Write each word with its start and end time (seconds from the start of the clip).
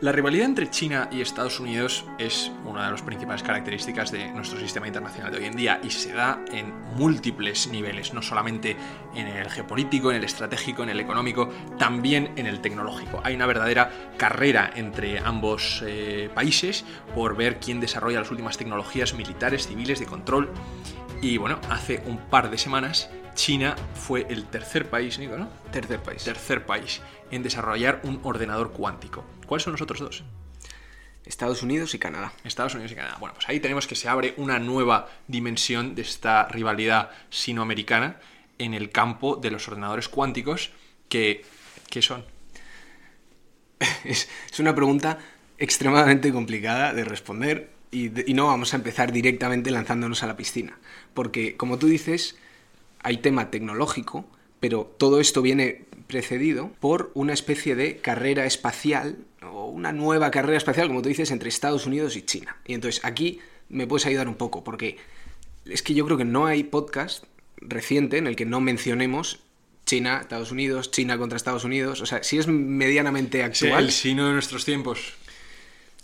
La 0.00 0.10
rivalidad 0.10 0.46
entre 0.46 0.68
China 0.70 1.08
y 1.12 1.20
Estados 1.20 1.60
Unidos 1.60 2.04
es 2.18 2.50
una 2.64 2.84
de 2.84 2.90
las 2.90 3.02
principales 3.02 3.44
características 3.44 4.10
de 4.10 4.28
nuestro 4.32 4.58
sistema 4.58 4.88
internacional 4.88 5.30
de 5.30 5.38
hoy 5.38 5.44
en 5.44 5.56
día 5.56 5.80
y 5.84 5.90
se 5.90 6.12
da 6.12 6.44
en 6.50 6.74
múltiples 6.96 7.68
niveles, 7.68 8.12
no 8.12 8.20
solamente 8.20 8.76
en 9.14 9.28
el 9.28 9.48
geopolítico, 9.48 10.10
en 10.10 10.16
el 10.16 10.24
estratégico, 10.24 10.82
en 10.82 10.90
el 10.90 10.98
económico, 10.98 11.48
también 11.78 12.32
en 12.36 12.46
el 12.46 12.60
tecnológico. 12.60 13.20
Hay 13.22 13.36
una 13.36 13.46
verdadera 13.46 13.90
carrera 14.18 14.72
entre 14.74 15.20
ambos 15.20 15.82
eh, 15.86 16.28
países 16.34 16.84
por 17.14 17.36
ver 17.36 17.60
quién 17.60 17.80
desarrolla 17.80 18.18
las 18.18 18.30
últimas 18.32 18.58
tecnologías 18.58 19.14
militares, 19.14 19.68
civiles, 19.68 20.00
de 20.00 20.06
control. 20.06 20.50
Y 21.22 21.38
bueno, 21.38 21.60
hace 21.70 22.02
un 22.06 22.18
par 22.18 22.50
de 22.50 22.58
semanas 22.58 23.08
China 23.34 23.76
fue 23.94 24.26
el 24.28 24.46
tercer 24.46 24.88
país, 24.88 25.18
Nico, 25.18 25.36
¿no? 25.36 25.48
Tercer 25.70 26.00
país. 26.00 26.24
Tercer 26.24 26.64
país 26.64 27.00
en 27.30 27.42
desarrollar 27.42 28.00
un 28.04 28.20
ordenador 28.22 28.72
cuántico. 28.72 29.24
¿Cuáles 29.46 29.64
son 29.64 29.72
los 29.72 29.82
otros 29.82 30.00
dos? 30.00 30.24
Estados 31.24 31.62
Unidos 31.62 31.94
y 31.94 31.98
Canadá. 31.98 32.32
Estados 32.44 32.74
Unidos 32.74 32.92
y 32.92 32.94
Canadá. 32.94 33.16
Bueno, 33.18 33.34
pues 33.34 33.48
ahí 33.48 33.60
tenemos 33.60 33.86
que 33.86 33.94
se 33.94 34.08
abre 34.08 34.34
una 34.36 34.58
nueva 34.58 35.08
dimensión 35.26 35.94
de 35.94 36.02
esta 36.02 36.48
rivalidad 36.48 37.10
sinoamericana 37.30 38.20
en 38.58 38.74
el 38.74 38.90
campo 38.90 39.36
de 39.36 39.50
los 39.50 39.66
ordenadores 39.68 40.08
cuánticos 40.08 40.70
que... 41.08 41.44
¿Qué 41.90 42.02
son? 42.02 42.24
es, 44.04 44.28
una 44.58 44.74
pregunta 44.74 45.18
extremadamente 45.58 46.32
complicada 46.32 46.92
de 46.92 47.04
responder 47.04 47.70
y, 47.90 48.30
y 48.30 48.34
no 48.34 48.46
vamos 48.46 48.72
a 48.72 48.76
empezar 48.76 49.12
directamente 49.12 49.70
lanzándonos 49.70 50.22
a 50.22 50.26
la 50.26 50.36
piscina. 50.36 50.78
Porque, 51.14 51.56
como 51.56 51.78
tú 51.78 51.86
dices, 51.86 52.36
hay 53.04 53.18
tema 53.18 53.50
tecnológico, 53.50 54.24
pero 54.58 54.92
todo 54.98 55.20
esto 55.20 55.42
viene 55.42 55.84
precedido 56.06 56.72
por 56.80 57.12
una 57.14 57.32
especie 57.32 57.76
de 57.76 57.98
carrera 57.98 58.46
espacial 58.46 59.18
o 59.42 59.66
una 59.66 59.92
nueva 59.92 60.30
carrera 60.30 60.56
espacial, 60.56 60.88
como 60.88 61.02
tú 61.02 61.10
dices, 61.10 61.30
entre 61.30 61.48
Estados 61.48 61.86
Unidos 61.86 62.16
y 62.16 62.22
China. 62.22 62.56
Y 62.66 62.74
entonces 62.74 63.04
aquí 63.04 63.40
me 63.68 63.86
puedes 63.86 64.06
ayudar 64.06 64.26
un 64.26 64.36
poco, 64.36 64.64
porque 64.64 64.96
es 65.66 65.82
que 65.82 65.94
yo 65.94 66.04
creo 66.06 66.16
que 66.16 66.24
no 66.24 66.46
hay 66.46 66.64
podcast 66.64 67.24
reciente 67.58 68.18
en 68.18 68.26
el 68.26 68.36
que 68.36 68.46
no 68.46 68.60
mencionemos 68.60 69.40
China, 69.86 70.20
Estados 70.22 70.50
Unidos, 70.50 70.90
China 70.90 71.18
contra 71.18 71.36
Estados 71.36 71.64
Unidos. 71.64 72.00
O 72.00 72.06
sea, 72.06 72.22
si 72.22 72.38
es 72.38 72.46
medianamente 72.46 73.42
actual. 73.42 73.84
el 73.84 73.92
sino 73.92 74.26
de 74.26 74.32
nuestros 74.32 74.64
tiempos. 74.64 75.14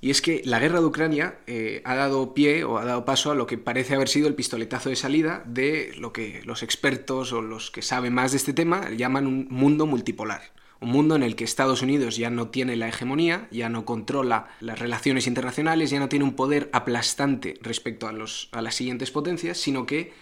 Y 0.03 0.11
es 0.11 0.23
que 0.23 0.41
la 0.45 0.59
guerra 0.59 0.81
de 0.81 0.87
Ucrania 0.87 1.41
eh, 1.47 1.83
ha 1.84 1.95
dado 1.95 2.33
pie 2.33 2.65
o 2.65 2.79
ha 2.79 2.84
dado 2.87 3.05
paso 3.05 3.31
a 3.31 3.34
lo 3.34 3.47
que 3.47 3.59
parece 3.59 3.95
haber 3.95 4.09
sido 4.09 4.29
el 4.29 4.34
pistoletazo 4.34 4.89
de 4.89 4.97
salida 4.97 5.42
de 5.45 5.92
lo 5.98 6.12
que 6.12 6.41
los 6.45 6.62
expertos 6.62 7.34
o 7.34 7.42
los 7.42 7.70
que 7.70 7.83
saben 7.83 8.15
más 8.15 8.31
de 8.31 8.39
este 8.39 8.55
tema 8.55 8.91
llaman 8.91 9.27
un 9.27 9.47
mundo 9.51 9.87
multipolar. 9.87 10.41
Un 10.81 10.89
mundo 10.89 11.15
en 11.17 11.23
el 11.23 11.37
que 11.37 11.45
Estados 11.45 11.83
Unidos 11.83 12.17
ya 12.17 12.31
no 12.31 12.48
tiene 12.48 12.77
la 12.77 12.89
hegemonía, 12.89 13.47
ya 13.51 13.69
no 13.69 13.84
controla 13.84 14.48
las 14.61 14.79
relaciones 14.79 15.27
internacionales, 15.27 15.91
ya 15.91 15.98
no 15.98 16.09
tiene 16.09 16.25
un 16.25 16.35
poder 16.35 16.70
aplastante 16.73 17.59
respecto 17.61 18.09
a, 18.09 18.12
los, 18.12 18.48
a 18.53 18.62
las 18.62 18.77
siguientes 18.77 19.11
potencias, 19.11 19.59
sino 19.59 19.85
que 19.85 20.14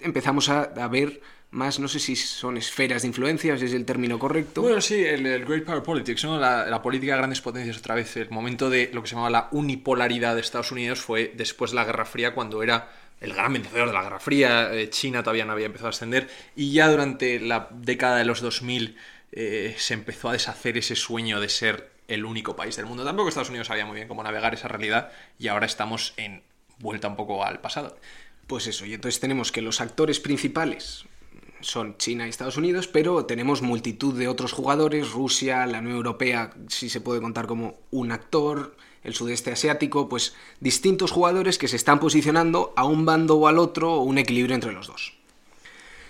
empezamos 0.00 0.48
a, 0.48 0.62
a 0.62 0.88
ver 0.88 1.20
más, 1.52 1.80
no 1.80 1.88
sé 1.88 1.98
si 1.98 2.14
son 2.14 2.56
esferas 2.56 3.02
de 3.02 3.08
influencia, 3.08 3.58
si 3.58 3.64
es 3.64 3.72
el 3.72 3.84
término 3.84 4.18
correcto. 4.18 4.62
Bueno, 4.62 4.80
sí, 4.80 5.04
el, 5.04 5.44
Great 5.44 5.64
Power 5.64 5.82
Politics, 5.82 6.24
¿no? 6.24 6.38
La, 6.38 6.80
política 6.82 7.12
de 7.12 7.18
grandes 7.18 7.40
potencias 7.40 7.76
otra 7.78 7.94
vez. 7.96 8.16
El 8.16 8.30
momento 8.30 8.70
de 8.70 8.90
lo 8.92 9.02
que 9.02 9.08
se 9.08 9.14
llamaba 9.14 9.30
la 9.30 9.48
unipolaridad 9.50 10.34
de 10.34 10.40
Estados 10.40 10.70
Unidos 10.70 11.00
fue 11.00 11.32
después 11.34 11.72
de 11.72 11.76
la 11.76 11.84
Guerra 11.84 12.04
Fría, 12.04 12.34
cuando 12.34 12.62
era 12.62 12.90
el 13.20 13.34
gran 13.34 13.52
vencedor 13.52 13.88
de 13.88 13.94
la 13.94 14.02
Guerra 14.02 14.20
Fría, 14.20 14.72
eh, 14.72 14.88
China 14.90 15.22
todavía 15.22 15.44
no 15.44 15.52
había 15.52 15.66
empezado 15.66 15.88
a 15.88 15.90
ascender, 15.90 16.28
y 16.56 16.72
ya 16.72 16.88
durante 16.88 17.38
la 17.40 17.68
década 17.70 18.16
de 18.16 18.24
los 18.24 18.40
2000 18.40 18.96
eh, 19.32 19.74
se 19.76 19.94
empezó 19.94 20.30
a 20.30 20.32
deshacer 20.32 20.78
ese 20.78 20.96
sueño 20.96 21.40
de 21.40 21.48
ser 21.48 21.90
el 22.08 22.24
único 22.24 22.56
país 22.56 22.76
del 22.76 22.86
mundo. 22.86 23.04
Tampoco 23.04 23.28
Estados 23.28 23.50
Unidos 23.50 23.66
sabía 23.68 23.86
muy 23.86 23.96
bien 23.96 24.08
cómo 24.08 24.22
navegar 24.22 24.54
esa 24.54 24.68
realidad, 24.68 25.12
y 25.38 25.48
ahora 25.48 25.66
estamos 25.66 26.14
en 26.16 26.42
vuelta 26.78 27.08
un 27.08 27.16
poco 27.16 27.44
al 27.44 27.60
pasado. 27.60 27.98
Pues 28.46 28.66
eso, 28.66 28.86
y 28.86 28.94
entonces 28.94 29.20
tenemos 29.20 29.52
que 29.52 29.62
los 29.62 29.80
actores 29.80 30.18
principales, 30.18 31.04
son 31.60 31.96
China 31.98 32.26
y 32.26 32.30
Estados 32.30 32.56
Unidos, 32.56 32.88
pero 32.88 33.26
tenemos 33.26 33.62
multitud 33.62 34.14
de 34.18 34.28
otros 34.28 34.52
jugadores, 34.52 35.12
Rusia, 35.12 35.66
la 35.66 35.78
Unión 35.78 35.96
Europea, 35.96 36.52
si 36.68 36.88
se 36.88 37.00
puede 37.00 37.20
contar 37.20 37.46
como 37.46 37.78
un 37.90 38.12
actor, 38.12 38.76
el 39.02 39.14
sudeste 39.14 39.52
asiático, 39.52 40.08
pues 40.08 40.34
distintos 40.60 41.10
jugadores 41.10 41.58
que 41.58 41.68
se 41.68 41.76
están 41.76 42.00
posicionando 42.00 42.72
a 42.76 42.84
un 42.84 43.04
bando 43.04 43.36
o 43.36 43.48
al 43.48 43.58
otro, 43.58 43.94
o 43.94 44.02
un 44.02 44.18
equilibrio 44.18 44.54
entre 44.54 44.72
los 44.72 44.86
dos. 44.86 45.14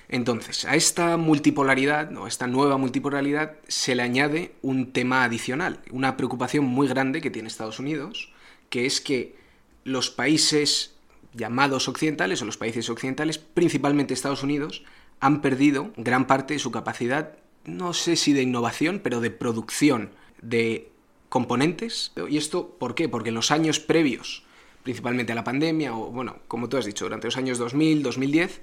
Entonces, 0.09 0.65
a 0.65 0.75
esta 0.75 1.16
multipolaridad, 1.16 2.17
o 2.17 2.25
a 2.25 2.28
esta 2.28 2.49
nueva 2.49 2.77
multipolaridad, 2.77 3.53
se 3.69 3.94
le 3.94 4.03
añade 4.03 4.53
un 4.61 4.93
tema 4.93 5.22
adicional, 5.22 5.81
una 5.93 6.17
preocupación 6.17 6.65
muy 6.65 6.88
grande 6.88 7.21
que 7.21 7.31
tiene 7.31 7.47
Estados 7.47 7.78
Unidos, 7.78 8.32
que 8.71 8.87
es 8.87 9.00
que 9.00 9.37
los 9.84 10.11
países 10.11 10.97
llamados 11.32 11.88
occidentales, 11.88 12.43
o 12.43 12.44
los 12.44 12.56
países 12.56 12.91
occidentales, 12.91 13.38
principalmente 13.38 14.15
Estados 14.15 14.43
Unidos, 14.43 14.82
han 15.20 15.42
perdido 15.42 15.92
gran 15.97 16.26
parte 16.26 16.54
de 16.54 16.60
su 16.60 16.70
capacidad, 16.70 17.36
no 17.64 17.92
sé 17.92 18.16
si 18.16 18.32
de 18.32 18.42
innovación, 18.42 19.00
pero 19.03 19.20
de 19.20 19.31
producción 19.31 20.10
de 20.41 20.91
componentes. 21.28 22.12
¿Y 22.28 22.38
esto 22.38 22.76
por 22.78 22.94
qué? 22.94 23.08
Porque 23.08 23.28
en 23.28 23.34
los 23.34 23.50
años 23.50 23.81
previos, 23.81 24.44
principalmente 24.82 25.32
a 25.32 25.36
la 25.36 25.44
pandemia, 25.44 25.94
o 25.94 26.10
bueno, 26.10 26.36
como 26.48 26.69
tú 26.69 26.76
has 26.76 26.86
dicho, 26.86 27.04
durante 27.04 27.26
los 27.26 27.36
años 27.36 27.58
2000, 27.58 28.03
2010, 28.03 28.60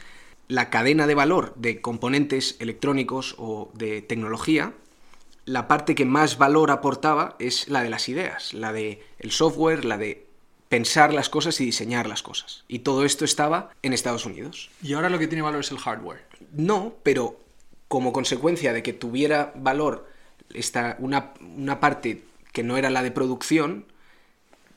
la 0.47 0.69
cadena 0.69 1.07
de 1.07 1.15
valor 1.15 1.53
de 1.55 1.81
componentes 1.81 2.57
electrónicos 2.59 3.35
o 3.37 3.71
de 3.73 4.01
tecnología, 4.01 4.73
la 5.45 5.67
parte 5.67 5.95
que 5.95 6.05
más 6.05 6.37
valor 6.37 6.71
aportaba 6.71 7.35
es 7.39 7.69
la 7.69 7.81
de 7.81 7.89
las 7.89 8.09
ideas, 8.09 8.53
la 8.53 8.73
de 8.73 9.01
el 9.19 9.31
software, 9.31 9.85
la 9.85 9.97
de 9.97 10.26
pensar 10.69 11.13
las 11.13 11.29
cosas 11.29 11.59
y 11.61 11.65
diseñar 11.65 12.07
las 12.07 12.23
cosas. 12.23 12.63
Y 12.67 12.79
todo 12.79 13.05
esto 13.05 13.25
estaba 13.25 13.71
en 13.81 13.93
Estados 13.93 14.25
Unidos. 14.25 14.69
Y 14.81 14.93
ahora 14.93 15.09
lo 15.09 15.19
que 15.19 15.27
tiene 15.27 15.41
valor 15.41 15.61
es 15.61 15.71
el 15.71 15.79
hardware. 15.79 16.25
No, 16.51 16.95
pero 17.03 17.39
como 17.87 18.11
consecuencia 18.11 18.73
de 18.73 18.83
que 18.83 18.93
tuviera 18.93 19.53
valor 19.55 20.07
esta, 20.53 20.97
una, 20.99 21.33
una 21.39 21.79
parte 21.79 22.23
que 22.51 22.63
no 22.63 22.77
era 22.77 22.89
la 22.89 23.03
de 23.03 23.11
producción, 23.11 23.85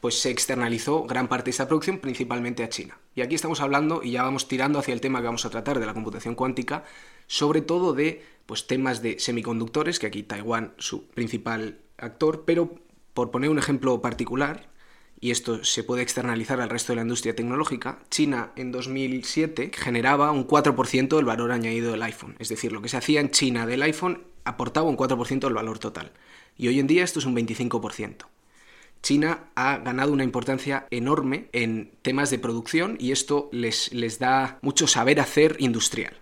pues 0.00 0.20
se 0.20 0.30
externalizó 0.30 1.04
gran 1.04 1.28
parte 1.28 1.46
de 1.46 1.50
esta 1.52 1.68
producción 1.68 1.98
principalmente 1.98 2.64
a 2.64 2.68
China. 2.68 2.98
Y 3.14 3.22
aquí 3.22 3.34
estamos 3.34 3.60
hablando, 3.60 4.02
y 4.02 4.12
ya 4.12 4.22
vamos 4.22 4.48
tirando 4.48 4.78
hacia 4.78 4.94
el 4.94 5.00
tema 5.00 5.20
que 5.20 5.26
vamos 5.26 5.44
a 5.44 5.50
tratar 5.50 5.78
de 5.80 5.86
la 5.86 5.94
computación 5.94 6.34
cuántica, 6.34 6.84
sobre 7.26 7.60
todo 7.60 7.92
de 7.92 8.24
pues, 8.46 8.66
temas 8.66 9.02
de 9.02 9.18
semiconductores, 9.18 9.98
que 9.98 10.06
aquí 10.06 10.22
Taiwán 10.22 10.72
su 10.78 11.06
principal 11.08 11.78
actor, 11.98 12.44
pero 12.46 12.76
por 13.12 13.30
poner 13.30 13.50
un 13.50 13.58
ejemplo 13.58 14.00
particular, 14.00 14.68
y 15.20 15.30
esto 15.30 15.62
se 15.64 15.84
puede 15.84 16.02
externalizar 16.02 16.60
al 16.60 16.70
resto 16.70 16.92
de 16.92 16.96
la 16.96 17.02
industria 17.02 17.36
tecnológica, 17.36 17.98
China 18.10 18.52
en 18.56 18.72
2007 18.72 19.70
generaba 19.74 20.30
un 20.30 20.46
4% 20.46 21.16
del 21.16 21.24
valor 21.26 21.52
añadido 21.52 21.92
del 21.92 22.02
iPhone. 22.02 22.36
Es 22.38 22.48
decir, 22.48 22.72
lo 22.72 22.80
que 22.80 22.88
se 22.88 22.96
hacía 22.96 23.20
en 23.20 23.30
China 23.30 23.66
del 23.66 23.82
iPhone 23.82 24.22
aportaba 24.44 24.88
un 24.88 24.96
4% 24.96 25.40
del 25.40 25.52
valor 25.52 25.78
total. 25.78 26.12
Y 26.56 26.68
hoy 26.68 26.80
en 26.80 26.86
día 26.86 27.04
esto 27.04 27.18
es 27.18 27.26
un 27.26 27.36
25%. 27.36 28.26
China 29.02 29.50
ha 29.54 29.78
ganado 29.78 30.12
una 30.12 30.24
importancia 30.24 30.86
enorme 30.90 31.48
en 31.52 31.92
temas 32.02 32.30
de 32.30 32.38
producción 32.38 32.96
y 32.98 33.12
esto 33.12 33.48
les, 33.52 33.92
les 33.92 34.18
da 34.18 34.58
mucho 34.62 34.86
saber 34.86 35.20
hacer 35.20 35.56
industrial. 35.58 36.16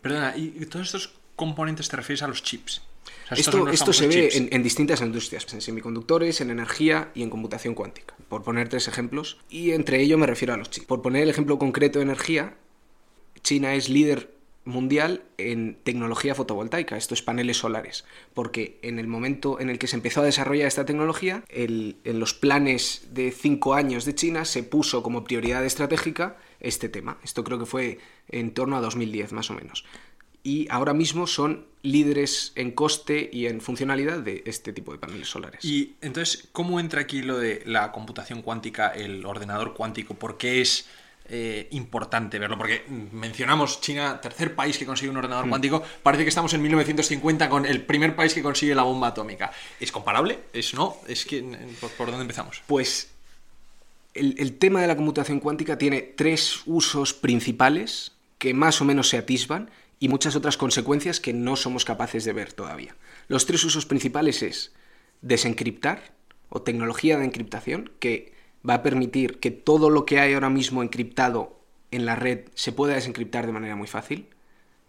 Perdona, 0.00 0.34
¿y 0.36 0.50
todos 0.66 0.86
estos 0.86 1.14
componentes 1.36 1.88
te 1.88 1.96
refieres 1.96 2.22
a 2.22 2.28
los 2.28 2.42
chips? 2.42 2.82
Esto, 3.30 3.92
se 3.92 4.06
ve 4.06 4.48
en, 4.50 4.62
distintas 4.62 5.00
industrias, 5.00 5.46
en 5.52 5.60
semiconductores, 5.60 6.40
en 6.40 6.50
energía 6.50 7.10
y 7.14 7.22
en 7.22 7.30
computación 7.30 7.74
cuántica, 7.74 8.14
por 8.28 8.42
poner 8.42 8.68
tres 8.68 8.88
ejemplos, 8.88 9.38
y 9.48 9.72
entre 9.72 10.00
ellos 10.00 10.18
me 10.18 10.26
refiero 10.26 10.54
a 10.54 10.56
los 10.56 10.70
chips. 10.70 10.86
Por 10.86 11.02
poner 11.02 11.22
el 11.22 11.30
ejemplo 11.30 11.58
concreto 11.58 11.98
de 11.98 12.04
energía, 12.04 12.56
China 13.42 13.74
es 13.74 13.88
líder 13.88 14.34
mundial 14.64 15.24
en 15.36 15.76
tecnología 15.84 16.34
fotovoltaica, 16.34 16.96
estos 16.96 17.22
paneles 17.22 17.58
solares, 17.58 18.04
porque 18.32 18.78
en 18.82 18.98
el 18.98 19.06
momento 19.06 19.60
en 19.60 19.68
el 19.68 19.78
que 19.78 19.86
se 19.86 19.96
empezó 19.96 20.22
a 20.22 20.24
desarrollar 20.24 20.66
esta 20.66 20.86
tecnología, 20.86 21.44
en 21.50 21.96
los 22.04 22.32
planes 22.34 23.08
de 23.10 23.30
cinco 23.30 23.74
años 23.74 24.04
de 24.04 24.14
China 24.14 24.44
se 24.44 24.62
puso 24.62 25.02
como 25.02 25.24
prioridad 25.24 25.64
estratégica 25.64 26.38
este 26.60 26.88
tema. 26.88 27.18
Esto 27.22 27.44
creo 27.44 27.58
que 27.58 27.66
fue 27.66 27.98
en 28.28 28.54
torno 28.54 28.76
a 28.76 28.80
2010 28.80 29.32
más 29.32 29.50
o 29.50 29.54
menos 29.54 29.84
y 30.44 30.68
ahora 30.70 30.92
mismo 30.92 31.26
son 31.26 31.66
líderes 31.82 32.52
en 32.54 32.70
coste 32.70 33.28
y 33.32 33.46
en 33.46 33.60
funcionalidad 33.60 34.18
de 34.18 34.42
este 34.46 34.72
tipo 34.72 34.92
de 34.92 34.98
paneles 34.98 35.28
solares. 35.28 35.64
Y 35.64 35.96
entonces, 36.02 36.48
¿cómo 36.52 36.78
entra 36.78 37.00
aquí 37.00 37.22
lo 37.22 37.38
de 37.38 37.62
la 37.66 37.90
computación 37.92 38.42
cuántica, 38.42 38.88
el 38.88 39.24
ordenador 39.24 39.74
cuántico? 39.74 40.14
¿Por 40.14 40.36
qué 40.36 40.60
es 40.60 40.86
eh, 41.28 41.66
importante 41.72 42.38
verlo? 42.38 42.58
Porque 42.58 42.84
mencionamos 43.12 43.80
China, 43.80 44.20
tercer 44.20 44.54
país 44.54 44.76
que 44.76 44.84
consigue 44.84 45.10
un 45.10 45.16
ordenador 45.16 45.46
hmm. 45.46 45.50
cuántico, 45.50 45.82
parece 46.02 46.24
que 46.24 46.28
estamos 46.28 46.52
en 46.52 46.62
1950 46.62 47.48
con 47.48 47.64
el 47.64 47.82
primer 47.82 48.14
país 48.14 48.34
que 48.34 48.42
consigue 48.42 48.74
la 48.74 48.82
bomba 48.82 49.08
atómica. 49.08 49.50
¿Es 49.80 49.90
comparable? 49.90 50.40
¿Es 50.52 50.74
no? 50.74 50.98
¿Es 51.06 51.24
que, 51.24 51.42
¿por, 51.96 52.08
dónde 52.08 52.22
empezamos? 52.22 52.62
Pues 52.66 53.10
el, 54.12 54.34
el 54.38 54.58
tema 54.58 54.82
de 54.82 54.88
la 54.88 54.96
computación 54.96 55.40
cuántica 55.40 55.78
tiene 55.78 56.02
tres 56.02 56.60
usos 56.66 57.14
principales 57.14 58.12
que 58.38 58.52
más 58.52 58.82
o 58.82 58.84
menos 58.84 59.08
se 59.08 59.16
atisban 59.16 59.70
y 59.98 60.08
muchas 60.08 60.36
otras 60.36 60.56
consecuencias 60.56 61.20
que 61.20 61.32
no 61.32 61.56
somos 61.56 61.84
capaces 61.84 62.24
de 62.24 62.32
ver 62.32 62.52
todavía. 62.52 62.94
Los 63.28 63.46
tres 63.46 63.64
usos 63.64 63.86
principales 63.86 64.42
es 64.42 64.72
desencriptar, 65.22 66.14
o 66.54 66.62
tecnología 66.62 67.18
de 67.18 67.24
encriptación 67.24 67.90
que 67.98 68.32
va 68.68 68.74
a 68.74 68.82
permitir 68.82 69.40
que 69.40 69.50
todo 69.50 69.90
lo 69.90 70.06
que 70.06 70.20
hay 70.20 70.34
ahora 70.34 70.50
mismo 70.50 70.82
encriptado 70.82 71.58
en 71.90 72.06
la 72.06 72.16
red 72.16 72.46
se 72.54 72.72
pueda 72.72 72.94
desencriptar 72.94 73.46
de 73.46 73.52
manera 73.52 73.76
muy 73.76 73.88
fácil. 73.88 74.28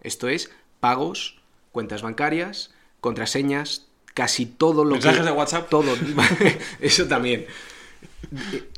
Esto 0.02 0.30
es 0.30 0.52
pagos, 0.80 1.42
cuentas 1.72 2.04
bancarias, 2.04 2.74
contraseñas, 3.02 3.88
casi 4.14 4.46
todo 4.46 4.86
lo 4.86 4.92
¿Mensajes 4.92 5.20
que... 5.20 5.26
de 5.26 5.32
WhatsApp? 5.32 5.70
Todo. 5.70 5.96
Eso 6.80 7.08
también. 7.08 7.48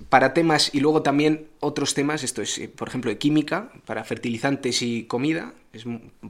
Para 0.10 0.34
temas 0.34 0.70
y 0.74 0.80
luego 0.80 1.02
también 1.02 1.48
otros 1.60 1.94
temas, 1.94 2.24
esto 2.24 2.42
es, 2.42 2.58
eh, 2.58 2.70
por 2.70 2.88
ejemplo, 2.88 3.10
de 3.12 3.18
química, 3.18 3.72
para 3.86 4.04
fertilizantes 4.04 4.82
y 4.82 5.04
comida, 5.04 5.54
es, 5.74 5.86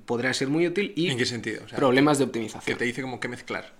podrá 0.05 0.33
ser 0.33 0.47
muy 0.47 0.67
útil. 0.67 0.93
Y 0.95 1.09
¿En 1.09 1.17
qué 1.17 1.25
sentido? 1.25 1.63
O 1.65 1.67
sea, 1.69 1.77
problemas 1.77 2.17
de 2.17 2.25
Que 2.25 2.27
optimización. 2.29 2.77
te 2.77 2.85
dice 2.85 3.01
como 3.01 3.19
que 3.19 3.27
mezclar. 3.27 3.73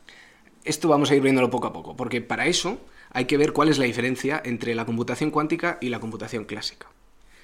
Esto 0.64 0.88
vamos 0.90 1.12
a 1.12 1.16
ir 1.16 1.22
viéndolo 1.22 1.50
poco 1.50 1.68
a 1.68 1.74
poco, 1.74 1.96
porque 1.96 2.22
para 2.22 2.46
eso 2.48 2.80
hay 3.12 3.26
que 3.26 3.38
ver 3.38 3.54
cuál 3.54 3.70
es 3.70 3.78
la 3.78 3.86
diferencia 3.86 4.42
entre 4.44 4.76
la 4.76 4.86
computación 4.86 5.32
cuántica 5.32 5.78
y 5.82 5.90
la 5.90 6.00
computación 6.00 6.46
clásica. 6.46 6.88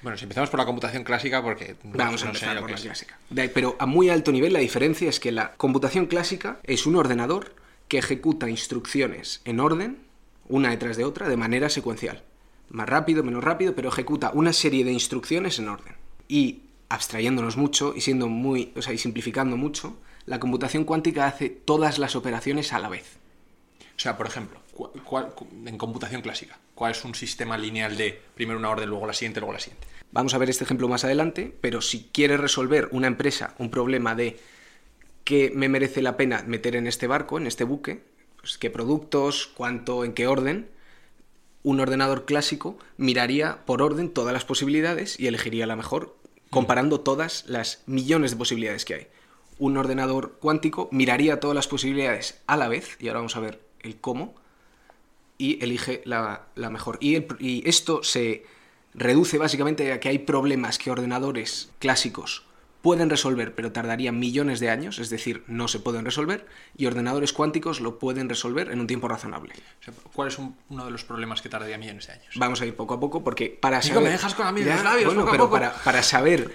Bueno, 0.02 0.18
si 0.18 0.24
empezamos 0.24 0.50
por 0.50 0.60
la 0.60 0.66
computación 0.66 1.02
clásica, 1.02 1.42
porque 1.42 1.76
Vamos 1.82 2.22
a 2.22 2.26
no 2.26 2.34
sé 2.34 2.44
empezar 2.44 2.58
por 2.58 2.66
que 2.66 2.72
la 2.72 2.78
es. 2.78 2.84
clásica. 2.84 3.18
Pero 3.54 3.74
a 3.78 3.86
muy 3.86 4.10
alto 4.10 4.32
nivel 4.32 4.52
la 4.52 4.58
diferencia 4.58 5.08
es 5.08 5.18
que 5.18 5.32
la 5.32 5.52
computación 5.52 6.04
clásica 6.06 6.58
es 6.64 6.84
un 6.84 6.96
ordenador 6.96 7.54
que 7.88 7.96
ejecuta 7.98 8.50
instrucciones 8.50 9.40
en 9.46 9.60
orden, 9.60 9.98
una 10.48 10.70
detrás 10.70 10.96
de 10.96 11.04
otra, 11.04 11.28
de 11.28 11.36
manera 11.36 11.68
secuencial. 11.68 12.22
Más 12.70 12.88
rápido, 12.88 13.22
menos 13.22 13.44
rápido, 13.44 13.74
pero 13.74 13.88
ejecuta 13.88 14.30
una 14.34 14.52
serie 14.52 14.84
de 14.84 14.92
instrucciones 14.92 15.58
en 15.58 15.68
orden. 15.68 15.94
Y 16.28 16.62
abstrayéndonos 16.88 17.56
mucho 17.56 17.92
y 17.96 18.00
siendo 18.00 18.28
muy, 18.28 18.72
o 18.76 18.82
sea, 18.82 18.92
y 18.92 18.98
simplificando 18.98 19.56
mucho, 19.56 19.96
la 20.26 20.40
computación 20.40 20.84
cuántica 20.84 21.26
hace 21.26 21.50
todas 21.50 21.98
las 21.98 22.16
operaciones 22.16 22.72
a 22.72 22.78
la 22.78 22.88
vez. 22.88 23.16
O 23.96 23.98
sea, 23.98 24.16
por 24.16 24.26
ejemplo, 24.26 24.58
cu- 24.74 24.90
cuál- 25.04 25.30
cu- 25.34 25.46
en 25.66 25.78
computación 25.78 26.22
clásica, 26.22 26.58
¿cuál 26.74 26.92
es 26.92 27.04
un 27.04 27.14
sistema 27.14 27.56
lineal 27.58 27.96
de 27.96 28.20
primero 28.34 28.58
una 28.58 28.70
orden, 28.70 28.88
luego 28.88 29.06
la 29.06 29.12
siguiente, 29.12 29.40
luego 29.40 29.52
la 29.52 29.60
siguiente? 29.60 29.86
Vamos 30.10 30.34
a 30.34 30.38
ver 30.38 30.50
este 30.50 30.64
ejemplo 30.64 30.88
más 30.88 31.04
adelante, 31.04 31.54
pero 31.60 31.80
si 31.80 32.08
quiere 32.12 32.36
resolver 32.36 32.88
una 32.92 33.06
empresa 33.06 33.54
un 33.58 33.70
problema 33.70 34.14
de 34.14 34.38
qué 35.24 35.52
me 35.54 35.68
merece 35.68 36.02
la 36.02 36.16
pena 36.16 36.42
meter 36.46 36.76
en 36.76 36.86
este 36.86 37.06
barco, 37.06 37.38
en 37.38 37.46
este 37.46 37.64
buque, 37.64 38.02
pues 38.44 38.58
qué 38.58 38.68
productos, 38.68 39.46
cuánto, 39.46 40.04
en 40.04 40.12
qué 40.12 40.26
orden, 40.26 40.68
un 41.62 41.80
ordenador 41.80 42.26
clásico 42.26 42.76
miraría 42.98 43.64
por 43.64 43.80
orden 43.80 44.10
todas 44.10 44.34
las 44.34 44.44
posibilidades 44.44 45.18
y 45.18 45.28
elegiría 45.28 45.66
la 45.66 45.76
mejor, 45.76 46.14
comparando 46.50 47.00
todas 47.00 47.46
las 47.48 47.82
millones 47.86 48.32
de 48.32 48.36
posibilidades 48.36 48.84
que 48.84 48.94
hay. 48.94 49.06
Un 49.58 49.78
ordenador 49.78 50.36
cuántico 50.40 50.90
miraría 50.92 51.40
todas 51.40 51.54
las 51.54 51.66
posibilidades 51.66 52.42
a 52.46 52.58
la 52.58 52.68
vez, 52.68 52.98
y 53.00 53.08
ahora 53.08 53.20
vamos 53.20 53.36
a 53.36 53.40
ver 53.40 53.62
el 53.80 53.96
cómo, 53.96 54.34
y 55.38 55.64
elige 55.64 56.02
la, 56.04 56.48
mejor. 56.54 56.98
Y 57.00 57.66
esto 57.66 58.02
se 58.02 58.44
reduce 58.92 59.38
básicamente 59.38 59.90
a 59.90 60.00
que 60.00 60.10
hay 60.10 60.18
problemas 60.18 60.76
que 60.76 60.90
ordenadores 60.90 61.70
clásicos 61.78 62.44
pueden 62.84 63.08
resolver, 63.08 63.54
pero 63.54 63.72
tardarían 63.72 64.18
millones 64.18 64.60
de 64.60 64.68
años, 64.68 64.98
es 64.98 65.08
decir, 65.08 65.42
no 65.46 65.68
se 65.68 65.80
pueden 65.80 66.04
resolver, 66.04 66.46
y 66.76 66.84
ordenadores 66.84 67.32
cuánticos 67.32 67.80
lo 67.80 67.98
pueden 67.98 68.28
resolver 68.28 68.70
en 68.70 68.78
un 68.78 68.86
tiempo 68.86 69.08
razonable. 69.08 69.54
O 69.80 69.84
sea, 69.84 69.94
¿Cuál 70.12 70.28
es 70.28 70.38
un- 70.38 70.54
uno 70.68 70.84
de 70.84 70.90
los 70.90 71.02
problemas 71.02 71.40
que 71.40 71.48
tardaría 71.48 71.78
millones 71.78 72.06
de 72.06 72.12
años? 72.12 72.34
Vamos 72.36 72.60
a 72.60 72.66
ir 72.66 72.76
poco 72.76 72.92
a 72.94 73.00
poco 73.00 73.24
porque 73.24 73.48
para 73.48 73.78
Nico, 73.78 73.88
saber... 73.88 74.02
me 74.04 74.10
dejas 74.10 74.34
con 74.34 74.44
la 74.44 74.60
Ya, 74.62 74.74
los 74.74 74.84
labios, 74.84 75.06
bueno, 75.06 75.20
poco 75.22 75.30
a 75.30 75.32
pero 75.32 75.44
poco. 75.44 75.52
para, 75.54 75.72
para 75.82 76.02
saber 76.02 76.52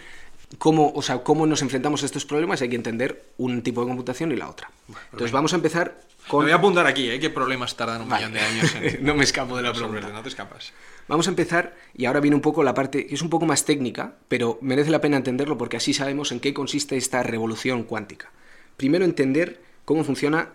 cómo, 0.57 0.91
o 0.93 1.01
sea, 1.01 1.19
cómo 1.19 1.45
nos 1.45 1.61
enfrentamos 1.61 2.03
a 2.03 2.05
estos 2.05 2.25
problemas 2.25 2.61
hay 2.61 2.69
que 2.69 2.75
entender 2.75 3.23
un 3.37 3.61
tipo 3.61 3.81
de 3.81 3.87
computación 3.87 4.31
y 4.31 4.35
la 4.35 4.49
otra. 4.49 4.71
Entonces 5.11 5.31
vamos 5.31 5.53
a 5.53 5.57
empezar 5.57 6.01
Me 6.23 6.29
con... 6.29 6.43
voy 6.43 6.51
a 6.51 6.55
apuntar 6.55 6.87
aquí, 6.87 7.09
¿eh? 7.09 7.19
¿Qué 7.19 7.29
problemas 7.29 7.75
tardan 7.75 8.01
un 8.01 8.09
Vale. 8.09 8.27
millón 8.27 8.41
de 8.41 8.45
años 8.45 8.75
en 8.75 9.03
no 9.05 9.15
me 9.15 9.23
escapo 9.23 9.55
de 9.57 9.63
la 9.63 9.73
pregunta. 9.73 10.09
No 10.09 10.23
te 10.23 10.29
escapas. 10.29 10.73
Vamos 11.07 11.27
a 11.27 11.31
empezar, 11.31 11.75
y 11.95 12.05
ahora 12.05 12.19
viene 12.19 12.35
un 12.35 12.41
poco 12.41 12.63
la 12.63 12.73
parte 12.73 13.07
que 13.07 13.15
es 13.15 13.21
un 13.21 13.29
poco 13.29 13.45
más 13.45 13.65
técnica, 13.65 14.15
pero 14.27 14.59
merece 14.61 14.91
la 14.91 15.01
pena 15.01 15.17
entenderlo 15.17 15.57
porque 15.57 15.77
así 15.77 15.93
sabemos 15.93 16.31
en 16.31 16.39
qué 16.39 16.53
consiste 16.53 16.97
esta 16.97 17.23
revolución 17.23 17.83
cuántica. 17.83 18.31
Primero 18.77 19.05
entender 19.05 19.61
cómo 19.85 20.03
funciona 20.03 20.49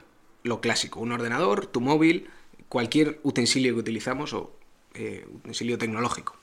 lo 0.44 0.60
clásico, 0.60 1.00
un 1.00 1.12
ordenador, 1.12 1.66
tu 1.66 1.80
móvil, 1.80 2.28
cualquier 2.68 3.18
utensilio 3.22 3.74
que 3.74 3.80
utilizamos 3.80 4.32
o 4.32 4.56
eh, 4.94 5.26
utensilio 5.32 5.76
tecnológico. 5.76 6.36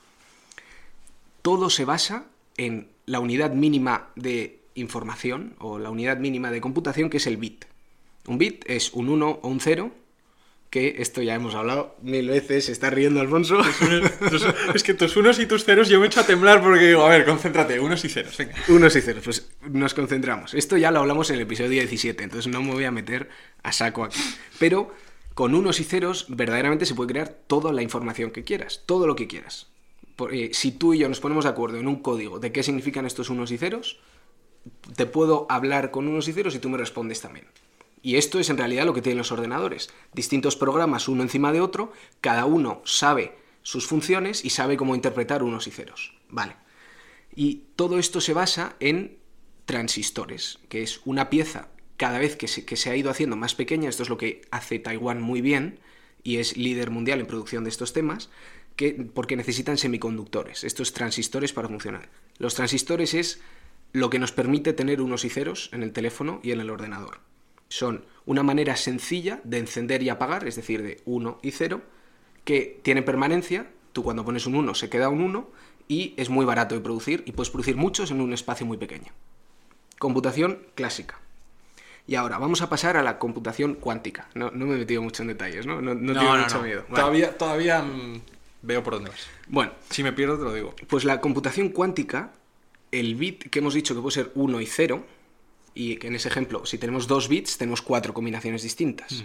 Todo 1.41 1.69
se 1.69 1.85
basa 1.85 2.25
en 2.61 2.89
la 3.07 3.19
unidad 3.19 3.51
mínima 3.51 4.09
de 4.15 4.61
información 4.75 5.55
o 5.59 5.79
la 5.79 5.89
unidad 5.89 6.17
mínima 6.17 6.51
de 6.51 6.61
computación 6.61 7.09
que 7.09 7.17
es 7.17 7.25
el 7.25 7.37
bit. 7.37 7.65
Un 8.27 8.37
bit 8.37 8.63
es 8.67 8.93
un 8.93 9.09
1 9.09 9.39
o 9.41 9.47
un 9.47 9.59
0 9.59 9.91
que 10.69 10.95
esto 10.99 11.21
ya 11.21 11.35
hemos 11.35 11.53
hablado 11.53 11.97
mil 12.01 12.29
veces, 12.29 12.65
se 12.65 12.71
está 12.71 12.89
riendo 12.89 13.19
Alfonso. 13.19 13.59
es 14.75 14.83
que 14.83 14.93
tus 14.93 15.17
unos 15.17 15.37
y 15.39 15.45
tus 15.45 15.65
ceros 15.65 15.89
yo 15.89 15.99
me 15.99 16.05
echo 16.05 16.21
a 16.21 16.25
temblar 16.25 16.61
porque 16.61 16.87
digo, 16.87 17.03
a 17.03 17.09
ver, 17.09 17.25
concéntrate, 17.25 17.79
unos 17.79 18.05
y 18.05 18.09
ceros, 18.09 18.37
venga. 18.37 18.55
Unos 18.69 18.95
y 18.95 19.01
ceros, 19.01 19.23
pues 19.25 19.49
nos 19.69 19.93
concentramos. 19.93 20.53
Esto 20.53 20.77
ya 20.77 20.91
lo 20.91 20.99
hablamos 20.99 21.29
en 21.29 21.37
el 21.37 21.41
episodio 21.41 21.71
17, 21.71 22.23
entonces 22.23 22.49
no 22.49 22.61
me 22.61 22.71
voy 22.71 22.85
a 22.85 22.91
meter 22.91 23.27
a 23.63 23.73
saco 23.73 24.05
aquí. 24.05 24.21
Pero 24.59 24.93
con 25.33 25.55
unos 25.55 25.81
y 25.81 25.83
ceros 25.83 26.27
verdaderamente 26.29 26.85
se 26.85 26.95
puede 26.95 27.11
crear 27.11 27.27
toda 27.47 27.73
la 27.73 27.81
información 27.81 28.31
que 28.31 28.45
quieras, 28.45 28.83
todo 28.85 29.07
lo 29.07 29.17
que 29.17 29.27
quieras. 29.27 29.67
Eh, 30.31 30.51
si 30.53 30.71
tú 30.71 30.93
y 30.93 30.99
yo 30.99 31.09
nos 31.09 31.19
ponemos 31.19 31.45
de 31.45 31.49
acuerdo 31.49 31.77
en 31.77 31.87
un 31.87 31.97
código 31.97 32.39
de 32.39 32.51
qué 32.51 32.63
significan 32.63 33.05
estos 33.05 33.29
unos 33.29 33.51
y 33.51 33.57
ceros, 33.57 33.99
te 34.95 35.05
puedo 35.05 35.47
hablar 35.49 35.91
con 35.91 36.07
unos 36.07 36.27
y 36.27 36.33
ceros 36.33 36.55
y 36.55 36.59
tú 36.59 36.69
me 36.69 36.77
respondes 36.77 37.21
también. 37.21 37.47
Y 38.03 38.15
esto 38.15 38.39
es 38.39 38.49
en 38.49 38.57
realidad 38.57 38.85
lo 38.85 38.93
que 38.93 39.01
tienen 39.01 39.19
los 39.19 39.31
ordenadores. 39.31 39.89
Distintos 40.13 40.55
programas 40.55 41.07
uno 41.07 41.21
encima 41.21 41.51
de 41.51 41.61
otro, 41.61 41.91
cada 42.19 42.45
uno 42.45 42.81
sabe 42.83 43.37
sus 43.61 43.85
funciones 43.87 44.43
y 44.43 44.49
sabe 44.49 44.77
cómo 44.77 44.95
interpretar 44.95 45.43
unos 45.43 45.67
y 45.67 45.71
ceros. 45.71 46.13
Vale. 46.29 46.55
Y 47.35 47.63
todo 47.75 47.99
esto 47.99 48.19
se 48.19 48.33
basa 48.33 48.75
en 48.79 49.19
transistores, 49.65 50.59
que 50.67 50.81
es 50.81 51.01
una 51.05 51.29
pieza 51.29 51.69
cada 51.97 52.17
vez 52.17 52.35
que 52.35 52.47
se, 52.47 52.65
que 52.65 52.75
se 52.75 52.89
ha 52.89 52.95
ido 52.95 53.11
haciendo 53.11 53.35
más 53.35 53.53
pequeña, 53.53 53.87
esto 53.87 54.01
es 54.01 54.09
lo 54.09 54.17
que 54.17 54.41
hace 54.49 54.79
Taiwán 54.79 55.21
muy 55.21 55.41
bien 55.41 55.79
y 56.23 56.37
es 56.37 56.57
líder 56.57 56.89
mundial 56.89 57.19
en 57.19 57.27
producción 57.27 57.63
de 57.63 57.69
estos 57.69 57.93
temas, 57.93 58.31
que, 58.81 58.93
porque 59.13 59.35
necesitan 59.35 59.77
semiconductores, 59.77 60.63
estos 60.63 60.91
transistores 60.91 61.53
para 61.53 61.67
funcionar. 61.67 62.09
Los 62.39 62.55
transistores 62.55 63.13
es 63.13 63.39
lo 63.93 64.09
que 64.09 64.17
nos 64.17 64.31
permite 64.31 64.73
tener 64.73 65.03
unos 65.03 65.23
y 65.23 65.29
ceros 65.29 65.69
en 65.71 65.83
el 65.83 65.91
teléfono 65.93 66.39
y 66.41 66.51
en 66.51 66.61
el 66.61 66.71
ordenador. 66.71 67.19
Son 67.69 68.03
una 68.25 68.41
manera 68.41 68.75
sencilla 68.75 69.39
de 69.43 69.59
encender 69.59 70.01
y 70.01 70.09
apagar, 70.09 70.47
es 70.47 70.55
decir, 70.55 70.81
de 70.81 70.99
1 71.05 71.41
y 71.43 71.51
0, 71.51 71.79
que 72.43 72.79
tiene 72.81 73.03
permanencia, 73.03 73.69
tú 73.93 74.01
cuando 74.01 74.25
pones 74.25 74.47
un 74.47 74.55
1 74.55 74.73
se 74.73 74.89
queda 74.89 75.09
un 75.09 75.21
1 75.21 75.47
y 75.87 76.15
es 76.17 76.31
muy 76.31 76.43
barato 76.43 76.73
de 76.73 76.81
producir 76.81 77.21
y 77.27 77.33
puedes 77.33 77.51
producir 77.51 77.75
muchos 77.75 78.09
en 78.09 78.19
un 78.19 78.33
espacio 78.33 78.65
muy 78.65 78.77
pequeño. 78.77 79.11
Computación 79.99 80.57
clásica. 80.73 81.19
Y 82.07 82.15
ahora 82.15 82.39
vamos 82.39 82.63
a 82.63 82.69
pasar 82.69 82.97
a 82.97 83.03
la 83.03 83.19
computación 83.19 83.75
cuántica. 83.75 84.27
No, 84.33 84.49
no 84.49 84.65
me 84.65 84.73
he 84.73 84.79
metido 84.79 85.03
mucho 85.03 85.21
en 85.21 85.27
detalles, 85.27 85.67
¿no? 85.67 85.83
No, 85.83 85.93
no 85.93 86.13
tengo 86.19 86.35
mucho 86.35 86.63
miedo. 86.63 86.83
Todavía 87.37 87.83
mm, 87.83 88.21
veo 88.61 88.83
por 88.83 88.93
dónde 88.95 89.09
vas. 89.09 89.27
Bueno, 89.47 89.73
Si 89.89 90.03
me 90.03 90.13
pierdo, 90.13 90.37
te 90.37 90.43
lo 90.43 90.53
digo. 90.53 90.75
pues 90.87 91.03
la 91.03 91.21
computación 91.21 91.69
cuántica, 91.69 92.33
el 92.91 93.15
bit 93.15 93.49
que 93.49 93.59
hemos 93.59 93.73
dicho 93.73 93.95
que 93.95 94.01
puede 94.01 94.13
ser 94.15 94.31
1 94.35 94.61
y 94.61 94.65
0, 94.65 95.05
y 95.73 95.95
que 95.97 96.07
en 96.07 96.15
ese 96.15 96.27
ejemplo, 96.27 96.65
si 96.65 96.77
tenemos 96.77 97.07
dos 97.07 97.29
bits, 97.29 97.57
tenemos 97.57 97.81
cuatro 97.81 98.13
combinaciones 98.13 98.61
distintas. 98.63 99.23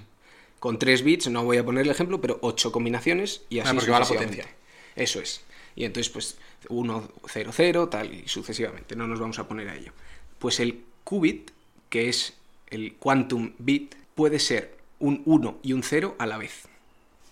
Con 0.61 0.78
tres 0.78 1.02
bits, 1.02 1.28
no 1.28 1.45
voy 1.45 1.59
a 1.59 1.64
poner 1.64 1.83
el 1.85 1.90
ejemplo, 1.90 2.21
pero 2.21 2.38
ocho 2.40 2.71
combinaciones 2.73 3.43
y 3.49 3.59
así 3.59 3.71
Ah, 3.71 3.75
porque 3.75 3.90
va 3.90 4.00
la 4.00 4.07
potencia. 4.07 4.47
Eso 4.95 5.21
es. 5.21 5.43
Y 5.75 5.85
entonces, 5.85 6.11
pues, 6.11 6.38
1, 6.69 7.09
0, 7.26 7.50
0, 7.52 7.88
tal, 7.88 8.14
y 8.14 8.28
sucesivamente. 8.28 8.97
No 8.97 9.07
nos 9.07 9.21
vamos 9.21 9.38
a 9.38 9.47
poner 9.49 9.69
a 9.69 9.76
ello. 9.76 9.93
Pues 10.38 10.61
el 10.61 10.83
qubit, 11.05 11.50
que 11.90 12.09
es 12.09 12.35
el 12.71 12.95
quantum 12.95 13.52
bit, 13.59 13.95
puede 14.14 14.38
ser 14.38 14.76
un 14.99 15.23
1 15.26 15.59
y 15.62 15.73
un 15.75 15.83
0 15.83 16.14
a 16.19 16.26
la 16.26 16.38
vez. 16.38 16.62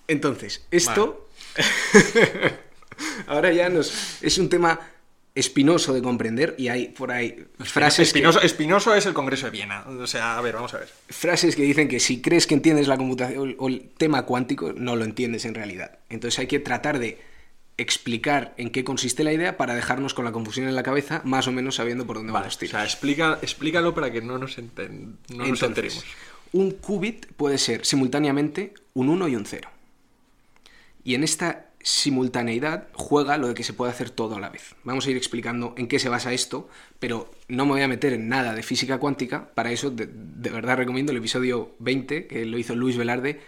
Entonces, 0.09 0.67
esto 0.71 1.29
ahora 3.27 3.53
ya 3.53 3.69
nos 3.69 4.23
es 4.23 4.39
un 4.39 4.49
tema 4.49 4.79
espinoso 5.35 5.93
de 5.93 6.01
comprender 6.01 6.55
y 6.59 6.69
hay 6.69 6.89
por 6.89 7.11
ahí 7.11 7.45
frases 7.59 8.13
que, 8.13 8.19
Espinoso, 8.21 8.41
Espinoso 8.41 8.95
es 8.95 9.05
el 9.07 9.15
Congreso 9.15 9.47
de 9.47 9.51
Viena. 9.51 9.85
O 9.89 10.07
sea, 10.07 10.39
a 10.39 10.41
ver, 10.41 10.55
vamos 10.55 10.75
a 10.75 10.79
ver. 10.79 10.89
frases 11.09 11.57
que 11.57 11.63
dicen 11.63 11.89
que 11.89 11.99
si 11.99 12.21
crees 12.23 12.47
que 12.47 12.55
entiendes 12.55 12.87
la 12.87 12.97
computación 12.97 13.57
o 13.59 13.69
el 13.69 13.89
tema 13.99 14.23
cuántico, 14.23 14.73
no 14.77 14.95
lo 14.95 15.05
entiendes 15.05 15.45
en 15.45 15.55
realidad. 15.55 15.99
Entonces 16.09 16.39
hay 16.39 16.47
que 16.47 16.61
tratar 16.61 17.01
de 17.01 17.19
explicar 17.77 18.55
en 18.59 18.71
qué 18.71 18.85
consiste 18.85 19.25
la 19.25 19.33
idea 19.33 19.57
para 19.57 19.75
dejarnos 19.75 20.15
con 20.15 20.25
la 20.25 20.31
confusión 20.31 20.69
en 20.69 20.77
la 20.77 20.85
cabeza, 20.85 21.21
más 21.25 21.49
o 21.49 21.53
menos 21.53 21.75
sabiendo 21.75 22.07
por 22.07 22.17
dónde 22.19 22.31
Vale, 22.33 22.45
vamos 22.45 22.55
o 22.55 22.59
tiros. 22.61 22.71
sea, 22.71 22.85
explica, 22.85 23.39
explícalo 23.43 23.93
para 23.93 24.13
que 24.13 24.23
no 24.23 24.39
nos, 24.39 24.57
enten- 24.59 25.17
no 25.35 25.45
nos 25.49 25.61
enteremos. 25.61 26.05
un 26.53 26.71
qubit 26.71 27.27
puede 27.37 27.59
ser 27.59 27.85
simultáneamente 27.85 28.73
un 28.93 29.09
1 29.09 29.27
y 29.27 29.35
un 29.35 29.45
0. 29.45 29.69
Y 31.05 31.15
en 31.15 31.23
esta 31.23 31.67
simultaneidad 31.83 32.89
juega 32.95 33.37
lo 33.37 33.49
de 33.49 33.55
que 33.55 33.63
se 33.63 33.75
puede 33.75 33.93
hacer 33.93 34.09
todo 34.11 34.37
a 34.37 34.41
la 34.41 34.49
vez. 34.49 34.75
Vamos 34.85 35.07
a 35.07 35.11
ir 35.11 35.17
explicando 35.17 35.75
en 35.77 35.87
qué 35.87 35.99
se 35.99 36.09
basa 36.09 36.33
esto, 36.33 36.69
pero 36.99 37.31
no 37.49 37.67
me 37.67 37.73
voy 37.73 37.83
a 37.83 37.89
meter 37.89 38.15
en 38.15 38.29
nada 38.29 38.55
de 38.55 38.63
física 38.63 38.99
cuántica. 38.99 39.51
Para 39.55 39.71
eso, 39.71 39.91
de, 39.91 40.09
de 40.11 40.51
verdad 40.51 40.79
recomiendo 40.79 41.13
el 41.13 41.19
episodio 41.19 41.75
20, 41.79 42.27
que 42.27 42.47
lo 42.47 42.59
hizo 42.59 42.75
Luis 42.75 42.97
Velarde, 42.97 43.41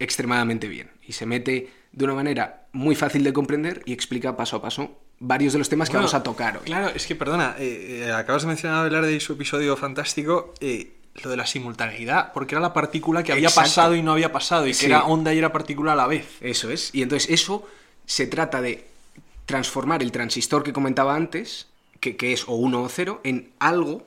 extremadamente 0.00 0.66
bien 0.66 0.90
y 1.06 1.12
se 1.12 1.26
mete 1.26 1.70
de 1.92 2.04
una 2.04 2.14
manera 2.14 2.66
muy 2.72 2.94
fácil 2.94 3.22
de 3.22 3.32
comprender 3.32 3.82
y 3.84 3.92
explica 3.92 4.36
paso 4.36 4.56
a 4.56 4.62
paso 4.62 4.98
varios 5.18 5.52
de 5.52 5.58
los 5.58 5.68
temas 5.68 5.88
que 5.88 5.96
Bueno, 5.96 6.06
vamos 6.06 6.14
a 6.14 6.22
tocar 6.22 6.56
hoy. 6.56 6.64
Claro, 6.64 6.90
es 6.94 7.06
que 7.06 7.14
perdona, 7.14 7.54
eh, 7.58 8.06
eh, 8.06 8.12
acabas 8.12 8.42
de 8.42 8.48
mencionar 8.48 8.86
hablar 8.86 9.04
de 9.04 9.20
su 9.20 9.34
episodio 9.34 9.76
fantástico, 9.76 10.54
eh, 10.60 10.92
lo 11.14 11.30
de 11.30 11.36
la 11.36 11.46
simultaneidad, 11.46 12.32
porque 12.32 12.54
era 12.54 12.60
la 12.62 12.72
partícula 12.72 13.22
que 13.22 13.32
había 13.32 13.48
Exacto. 13.48 13.68
pasado 13.68 13.94
y 13.94 14.02
no 14.02 14.12
había 14.12 14.32
pasado, 14.32 14.66
y 14.66 14.74
Sí. 14.74 14.80
que 14.80 14.86
era 14.86 15.04
onda 15.04 15.34
y 15.34 15.38
era 15.38 15.52
partícula 15.52 15.92
a 15.92 15.96
la 15.96 16.06
vez. 16.06 16.36
Eso 16.40 16.70
es. 16.70 16.90
Y 16.94 17.02
entonces 17.02 17.30
eso 17.30 17.66
se 18.06 18.26
trata 18.26 18.60
de 18.62 18.86
transformar 19.46 20.02
el 20.02 20.12
transistor 20.12 20.62
que 20.62 20.72
comentaba 20.72 21.14
antes, 21.14 21.66
que, 21.98 22.16
que 22.16 22.32
es 22.32 22.48
o 22.48 22.52
1 22.54 22.82
o 22.82 22.88
0, 22.88 23.20
en 23.24 23.52
algo 23.58 24.06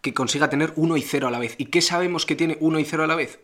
que 0.00 0.14
consiga 0.14 0.48
tener 0.50 0.72
1 0.76 0.96
y 0.96 1.02
0 1.02 1.28
a 1.28 1.30
la 1.30 1.38
vez. 1.38 1.54
¿Y 1.58 1.66
qué 1.66 1.82
sabemos 1.82 2.26
que 2.26 2.36
tiene 2.36 2.56
1 2.60 2.78
y 2.78 2.84
0 2.84 3.04
a 3.04 3.06
la 3.06 3.14
vez? 3.16 3.40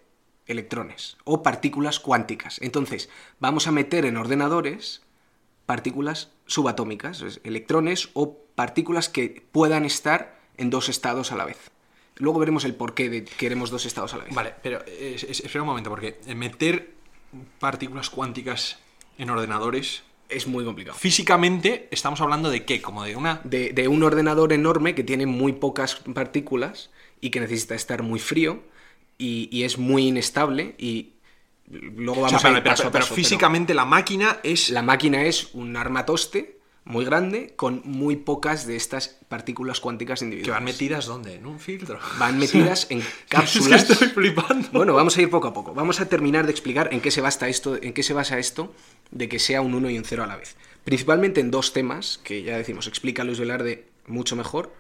Electrones 0.47 1.17
o 1.25 1.43
partículas 1.43 2.01
cuánticas. 2.01 2.59
Entonces, 2.61 3.09
vamos 3.39 3.67
a 3.67 3.73
meter 3.73 4.05
en 4.05 4.17
ordenadores 4.17 5.03
partículas 5.67 6.31
subatómicas, 6.47 7.23
es, 7.23 7.41
electrones 7.45 8.11
o 8.15 8.37
partículas 8.55 9.09
que 9.09 9.43
puedan 9.53 9.85
estar 9.85 10.39
en 10.57 10.71
dos 10.71 10.89
estados 10.89 11.31
a 11.33 11.37
la 11.37 11.45
vez. 11.45 11.59
Luego 12.21 12.39
veremos 12.39 12.65
el 12.65 12.75
porqué 12.75 13.09
de 13.11 13.25
que 13.25 13.35
queremos 13.35 13.71
dos 13.71 13.85
estados 13.87 14.15
a 14.15 14.19
la 14.19 14.25
vez. 14.25 14.35
Vale, 14.35 14.55
pero 14.63 14.83
eh, 14.87 15.15
es- 15.17 15.25
es- 15.25 15.41
espera 15.41 15.63
un 15.63 15.69
momento, 15.69 15.91
porque 15.91 16.19
meter 16.37 16.93
partículas 17.59 18.11
cuánticas 18.11 18.79
en 19.19 19.31
ordenadores, 19.31 20.03
Es 20.29 20.47
muy 20.47 20.65
complicado. 20.65 20.97
físicamente 20.97 21.89
estamos 21.91 22.21
hablando 22.21 22.51
de 22.51 22.65
qué, 22.65 22.81
como 22.81 23.03
de 23.05 23.17
una... 23.17 23.41
de, 23.45 23.73
de 23.73 23.89
un 23.89 24.03
ordenador 24.03 24.53
enorme 24.53 24.95
que 24.95 25.03
tiene 25.03 25.27
muy 25.27 25.53
pocas 25.55 25.97
partículas 26.15 26.91
y 27.21 27.31
que 27.31 27.41
necesita 27.41 27.75
estar 27.75 28.03
muy 28.03 28.21
frío 28.21 28.63
y, 29.19 29.49
y 29.51 29.65
es 29.65 29.77
muy 29.79 30.07
inestable 30.07 30.75
y 30.79 31.11
luego 31.69 32.21
O 32.21 32.25
vamos 32.25 32.45
a 32.45 32.51
ir 32.51 32.63
pero- 32.63 32.89
a 32.89 32.91
pero 32.93 33.07
físicamente 33.07 33.75
la 33.75 33.85
máquina 33.85 34.39
es... 34.43 34.71
la 34.71 34.83
máquina 34.83 35.23
es 35.25 35.51
un 35.55 35.77
armatoste 35.77 36.60
muy 36.85 37.05
grande 37.05 37.53
con 37.57 37.83
muy 37.85 38.17
pocas 38.17 38.67
de 38.67 38.77
estas 38.77 39.19
partículas 39.29 39.81
cuánticas 39.81 40.21
que 40.21 40.25
individuales. 40.25 40.55
van 40.57 40.65
metidas 40.65 41.07
¿dónde? 41.07 41.35
En 41.35 41.47
un 41.47 41.61
filtro. 41.61 41.99
Van 42.19 42.39
metidas 42.39 42.87
en 42.91 42.99
Es 43.01 43.07
que 43.07 43.27
cápsulas. 43.29 43.91
estoy 43.91 44.09
flipando. 44.09 44.69
Bueno, 44.73 44.95
vamos 44.95 45.17
a 45.17 45.23
ir 45.23 45.31
poco 45.31 45.49
a 45.49 45.53
poco. 45.53 45.75
Vamos 45.75 46.01
a 46.01 46.09
terminar 46.09 46.47
de 46.47 46.53
explicar 46.53 46.89
en 46.93 47.01
qué 47.01 47.11
se 47.11 47.21
basa 47.21 47.49
esto, 47.49 47.81
en 47.81 47.93
qué 47.93 48.03
se 48.03 48.13
basa 48.13 48.39
esto 48.39 48.75
de 49.11 49.29
que 49.29 49.39
sea 49.39 49.61
un 49.61 49.75
1 49.75 49.91
y 49.91 49.99
un 49.99 50.05
0 50.05 50.25
a 50.25 50.27
la 50.27 50.37
vez. 50.37 50.57
Principalmente 50.85 51.41
en 51.41 51.51
dos 51.51 51.73
temas 51.73 52.19
que 52.25 52.43
ya 52.43 52.57
decimos, 52.57 52.87
explica 52.87 53.25
Luis 53.25 53.39
Velarde 53.39 53.87
mucho 54.07 54.35
mejor 54.35 54.75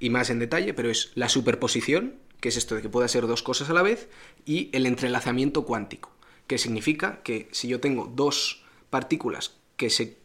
y 0.00 0.10
más 0.10 0.28
en 0.30 0.38
detalle, 0.40 0.74
pero 0.74 0.90
es 0.90 1.12
la 1.14 1.28
superposición, 1.28 2.16
que 2.40 2.48
es 2.48 2.56
esto 2.56 2.74
de 2.74 2.82
que 2.82 2.88
pueda 2.88 3.08
ser 3.08 3.26
dos 3.26 3.42
cosas 3.42 3.70
a 3.70 3.72
la 3.72 3.82
vez, 3.82 4.08
y 4.44 4.68
el 4.72 4.84
entrelazamiento 4.84 5.64
cuántico, 5.64 6.10
que 6.46 6.58
significa 6.58 7.20
que 7.22 7.48
si 7.52 7.68
yo 7.68 7.80
tengo 7.80 8.12
dos 8.14 8.62
partículas 8.90 9.56
que 9.76 9.88
se, 9.88 10.18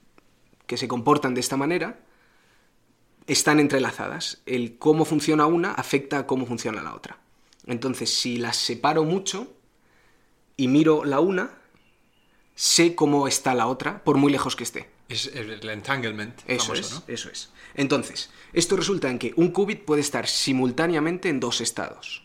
que 0.71 0.77
se 0.77 0.87
comportan 0.87 1.33
de 1.33 1.41
esta 1.41 1.57
manera, 1.57 1.99
están 3.27 3.59
entrelazadas. 3.59 4.41
El 4.45 4.77
cómo 4.77 5.03
funciona 5.03 5.45
una 5.45 5.73
afecta 5.73 6.19
a 6.19 6.25
cómo 6.27 6.45
funciona 6.45 6.81
la 6.81 6.95
otra. 6.95 7.17
Entonces, 7.67 8.09
si 8.13 8.37
las 8.37 8.55
separo 8.55 9.03
mucho 9.03 9.51
y 10.55 10.69
miro 10.69 11.03
la 11.03 11.19
una, 11.19 11.59
sé 12.55 12.95
cómo 12.95 13.27
está 13.27 13.53
la 13.53 13.67
otra, 13.67 14.01
por 14.05 14.15
muy 14.15 14.31
lejos 14.31 14.55
que 14.55 14.63
esté. 14.63 14.89
Es 15.09 15.27
el 15.35 15.69
entanglement. 15.69 16.39
Eso 16.47 16.67
famoso, 16.67 16.79
es, 16.81 16.91
¿no? 16.93 17.03
eso 17.13 17.29
es. 17.29 17.51
Entonces, 17.75 18.29
esto 18.53 18.77
resulta 18.77 19.09
en 19.09 19.19
que 19.19 19.33
un 19.35 19.51
qubit 19.51 19.83
puede 19.83 19.99
estar 19.99 20.25
simultáneamente 20.25 21.27
en 21.27 21.41
dos 21.41 21.59
estados. 21.59 22.23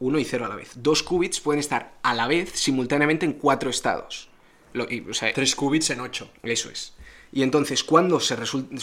Uno 0.00 0.18
y 0.18 0.24
cero 0.26 0.44
a 0.44 0.48
la 0.50 0.56
vez. 0.56 0.72
Dos 0.76 1.02
qubits 1.02 1.40
pueden 1.40 1.60
estar 1.60 1.94
a 2.02 2.12
la 2.12 2.26
vez 2.26 2.50
simultáneamente 2.52 3.24
en 3.24 3.32
cuatro 3.32 3.70
estados. 3.70 4.28
Lo- 4.74 4.90
y, 4.90 5.00
o 5.08 5.14
sea, 5.14 5.32
Tres 5.32 5.54
qubits 5.56 5.88
en 5.90 6.00
ocho. 6.00 6.30
eso 6.42 6.68
es. 6.68 6.92
Y 7.34 7.42
entonces, 7.42 7.82
cuando 7.82 8.20
se, 8.20 8.36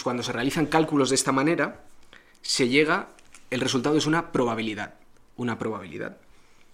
cuando 0.03 0.23
se 0.23 0.31
realizan 0.33 0.65
cálculos 0.65 1.09
de 1.09 1.15
esta 1.15 1.31
manera, 1.31 1.79
se 2.41 2.67
llega, 2.67 3.07
el 3.49 3.61
resultado 3.61 3.97
es 3.97 4.05
una 4.05 4.31
probabilidad. 4.33 4.95
Una 5.37 5.57
probabilidad. 5.57 6.17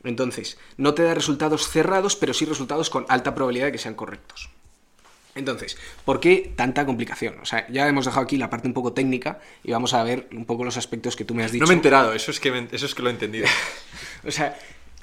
Entonces, 0.04 0.58
no 0.78 0.96
te 0.96 1.04
da 1.04 1.14
resultados 1.14 1.70
cerrados, 1.70 2.16
pero 2.16 2.34
sí 2.34 2.46
resultados 2.46 2.90
con 2.90 3.06
alta 3.10 3.36
probabilidad 3.36 3.68
de 3.68 3.72
que 3.74 3.78
sean 3.78 3.94
correctos. 3.94 4.50
Entonces, 5.36 5.78
¿por 6.04 6.20
qué 6.20 6.52
tanta 6.56 6.84
complicación? 6.84 7.40
O 7.42 7.46
sea, 7.46 7.68
ya 7.70 7.88
hemos 7.88 8.06
dejado 8.06 8.24
aquí 8.24 8.38
la 8.38 8.50
parte 8.50 8.68
un 8.68 8.74
poco 8.74 8.94
técnica 8.94 9.40
y 9.64 9.72
vamos 9.72 9.94
a 9.94 10.02
ver 10.04 10.28
un 10.32 10.46
poco 10.46 10.64
los 10.64 10.78
aspectos 10.78 11.16
que 11.16 11.26
tú 11.26 11.36
me 11.36 11.44
has 11.44 11.52
dicho. 11.52 11.62
No 11.64 11.68
me 11.68 11.76
he 11.76 11.78
enterado, 11.78 12.14
eso 12.14 12.32
es 12.32 12.40
que, 12.40 12.52
me- 12.52 12.68
eso 12.72 12.88
es 12.88 12.96
que 12.96 13.04
lo 13.04 13.10
he 13.10 13.14
entendido. 13.14 13.46
O 14.28 14.32
sea, 14.32 14.58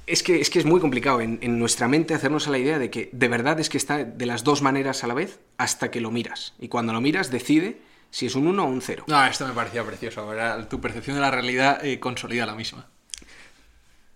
es 0.06 0.22
que, 0.22 0.40
es 0.40 0.50
que 0.50 0.58
es 0.58 0.64
muy 0.64 0.80
complicado 0.80 1.20
en, 1.20 1.38
en 1.42 1.58
nuestra 1.58 1.88
mente 1.88 2.14
hacernos 2.14 2.46
a 2.46 2.50
la 2.50 2.58
idea 2.58 2.78
de 2.78 2.90
que 2.90 3.08
de 3.12 3.28
verdad 3.28 3.58
es 3.60 3.68
que 3.68 3.78
está 3.78 4.04
de 4.04 4.26
las 4.26 4.44
dos 4.44 4.60
maneras 4.62 5.02
a 5.04 5.06
la 5.06 5.14
vez 5.14 5.38
hasta 5.56 5.90
que 5.90 6.00
lo 6.00 6.10
miras. 6.10 6.54
Y 6.58 6.68
cuando 6.68 6.92
lo 6.92 7.00
miras, 7.00 7.30
decide 7.30 7.78
si 8.10 8.26
es 8.26 8.34
un 8.34 8.46
1 8.46 8.64
o 8.64 8.68
un 8.68 8.80
0. 8.82 9.04
No, 9.08 9.24
esto 9.26 9.46
me 9.46 9.54
parecía 9.54 9.82
precioso. 9.84 10.26
¿verdad? 10.26 10.68
Tu 10.68 10.80
percepción 10.80 11.16
de 11.16 11.22
la 11.22 11.30
realidad 11.30 11.84
eh, 11.84 11.98
consolida 12.00 12.46
la 12.46 12.54
misma. 12.54 12.86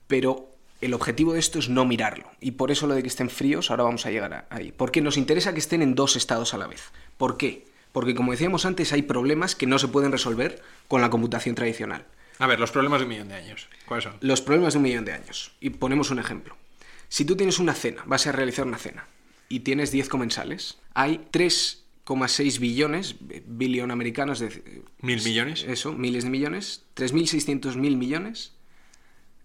Pero 0.06 0.48
el 0.80 0.94
objetivo 0.94 1.32
de 1.32 1.40
esto 1.40 1.58
es 1.58 1.68
no 1.68 1.84
mirarlo. 1.84 2.30
Y 2.40 2.52
por 2.52 2.70
eso 2.70 2.86
lo 2.86 2.94
de 2.94 3.02
que 3.02 3.08
estén 3.08 3.30
fríos, 3.30 3.70
ahora 3.70 3.84
vamos 3.84 4.06
a 4.06 4.10
llegar 4.10 4.32
a- 4.34 4.46
ahí. 4.50 4.72
Porque 4.72 5.00
nos 5.00 5.16
interesa 5.16 5.52
que 5.52 5.58
estén 5.58 5.82
en 5.82 5.94
dos 5.94 6.16
estados 6.16 6.54
a 6.54 6.58
la 6.58 6.66
vez. 6.66 6.82
¿Por 7.16 7.36
qué? 7.36 7.66
Porque 7.92 8.14
como 8.14 8.32
decíamos 8.32 8.64
antes, 8.66 8.92
hay 8.92 9.02
problemas 9.02 9.54
que 9.54 9.66
no 9.66 9.78
se 9.78 9.88
pueden 9.88 10.12
resolver 10.12 10.62
con 10.86 11.00
la 11.00 11.10
computación 11.10 11.54
tradicional. 11.54 12.04
A 12.38 12.46
ver, 12.46 12.60
los 12.60 12.70
problemas 12.70 13.00
de 13.00 13.04
un 13.04 13.10
millón 13.10 13.28
de 13.28 13.34
años. 13.34 13.68
¿Cuáles 13.86 14.04
son? 14.04 14.16
Los 14.20 14.40
problemas 14.40 14.74
de 14.74 14.78
un 14.78 14.84
millón 14.84 15.04
de 15.04 15.12
años. 15.12 15.52
Y 15.60 15.70
ponemos 15.70 16.10
un 16.10 16.18
ejemplo. 16.18 16.56
Si 17.08 17.24
tú 17.24 17.36
tienes 17.36 17.58
una 17.58 17.74
cena, 17.74 18.02
vas 18.06 18.26
a 18.26 18.32
realizar 18.32 18.66
una 18.66 18.78
cena, 18.78 19.06
y 19.48 19.60
tienes 19.60 19.90
10 19.90 20.08
comensales, 20.08 20.78
hay 20.94 21.26
3,6 21.32 22.58
billones, 22.58 23.16
eh, 23.30 23.42
billón 23.46 23.90
americanos 23.90 24.38
de... 24.40 24.82
¿Mil 25.00 25.22
millones? 25.22 25.64
Eso, 25.66 25.92
miles 25.92 26.24
de 26.24 26.30
millones, 26.30 26.84
3.600 26.96 27.76
mil 27.76 27.96
millones 27.96 28.52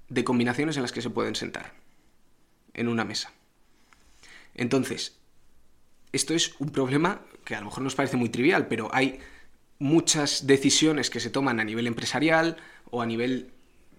de 0.09 0.23
combinaciones 0.23 0.75
en 0.75 0.81
las 0.81 0.91
que 0.91 1.01
se 1.01 1.09
pueden 1.09 1.35
sentar 1.35 1.73
en 2.73 2.88
una 2.88 3.05
mesa. 3.05 3.31
Entonces, 4.55 5.17
esto 6.12 6.33
es 6.33 6.55
un 6.59 6.69
problema 6.69 7.21
que 7.45 7.55
a 7.55 7.59
lo 7.59 7.67
mejor 7.67 7.83
nos 7.83 7.95
parece 7.95 8.17
muy 8.17 8.29
trivial, 8.29 8.67
pero 8.67 8.93
hay 8.93 9.19
muchas 9.83 10.47
decisiones 10.47 11.09
que 11.09 11.19
se 11.19 11.29
toman 11.29 11.59
a 11.59 11.63
nivel 11.63 11.87
empresarial 11.87 12.57
o 12.89 13.01
a 13.01 13.05
nivel... 13.05 13.51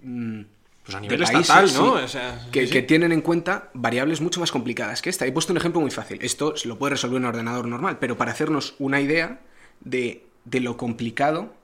mm, 0.02 0.40
Pues 0.84 0.94
a 0.96 1.00
de 1.00 1.02
nivel 1.02 1.20
países, 1.20 1.40
estatal, 1.42 1.64
¿no? 1.74 1.98
sí, 1.98 2.04
O 2.04 2.08
sea, 2.08 2.48
que, 2.50 2.60
sí, 2.62 2.66
sí. 2.68 2.72
que 2.72 2.82
tienen 2.82 3.12
en 3.12 3.20
cuenta 3.20 3.70
variables 3.74 4.20
mucho 4.20 4.40
más 4.40 4.50
complicadas 4.50 5.02
que 5.02 5.10
esta. 5.10 5.26
He 5.26 5.32
puesto 5.32 5.52
un 5.52 5.58
ejemplo 5.58 5.80
muy 5.80 5.90
fácil. 5.90 6.18
Esto 6.22 6.56
se 6.56 6.68
lo 6.68 6.78
puede 6.78 6.90
resolver 6.92 7.18
un 7.18 7.26
ordenador 7.26 7.66
normal, 7.68 7.98
pero 7.98 8.16
para 8.16 8.32
hacernos 8.32 8.74
una 8.78 9.00
idea 9.00 9.40
de, 9.80 10.26
de 10.44 10.60
lo 10.60 10.76
complicado 10.76 11.54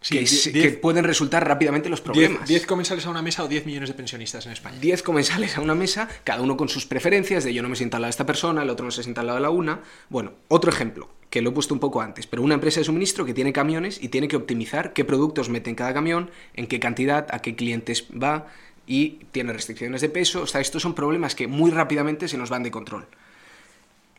Sí, 0.00 0.14
que, 0.14 0.22
diez- 0.24 0.52
que 0.52 0.70
pueden 0.70 1.02
resultar 1.02 1.44
rápidamente 1.48 1.88
los 1.88 2.00
problemas. 2.00 2.46
10 2.48 2.66
comensales 2.66 3.04
a 3.06 3.10
una 3.10 3.20
mesa 3.22 3.42
o 3.42 3.48
10 3.48 3.66
millones 3.66 3.88
de 3.88 3.96
pensionistas 3.96 4.46
en 4.46 4.52
España. 4.52 4.78
10 4.80 5.02
comensales 5.02 5.56
a 5.58 5.60
una 5.60 5.74
mesa, 5.74 6.08
cada 6.22 6.40
uno 6.40 6.56
con 6.56 6.68
sus 6.68 6.86
preferencias, 6.86 7.42
de 7.42 7.52
yo 7.52 7.62
no 7.64 7.68
me 7.68 7.74
siento 7.74 7.96
al 7.96 8.02
lado 8.02 8.08
de 8.10 8.12
esta 8.12 8.24
persona, 8.24 8.62
el 8.62 8.70
otro 8.70 8.84
no 8.84 8.92
se 8.92 9.02
sienta 9.02 9.22
al 9.22 9.26
lado 9.26 9.38
de 9.38 9.42
la 9.42 9.50
una. 9.50 9.80
Bueno, 10.08 10.34
otro 10.46 10.70
ejemplo, 10.70 11.08
que 11.30 11.42
lo 11.42 11.50
he 11.50 11.52
puesto 11.52 11.74
un 11.74 11.80
poco 11.80 12.00
antes, 12.00 12.26
pero 12.26 12.42
una 12.42 12.54
empresa 12.54 12.80
de 12.80 12.84
suministro 12.84 13.24
que 13.26 13.34
tiene 13.34 13.52
camiones 13.52 14.02
y 14.02 14.08
tiene 14.08 14.28
que 14.28 14.36
optimizar 14.36 14.92
qué 14.94 15.04
productos 15.04 15.48
mete 15.50 15.68
en 15.70 15.76
cada 15.76 15.92
camión, 15.92 16.30
en 16.54 16.66
qué 16.66 16.80
cantidad, 16.80 17.26
a 17.30 17.40
qué 17.40 17.54
clientes 17.54 18.06
va 18.10 18.46
y 18.86 19.18
tiene 19.32 19.52
restricciones 19.52 20.00
de 20.00 20.08
peso. 20.08 20.42
O 20.42 20.46
sea, 20.46 20.60
estos 20.62 20.80
son 20.82 20.94
problemas 20.94 21.34
que 21.34 21.46
muy 21.46 21.70
rápidamente 21.70 22.28
se 22.28 22.38
nos 22.38 22.48
van 22.48 22.62
de 22.62 22.70
control. 22.70 23.06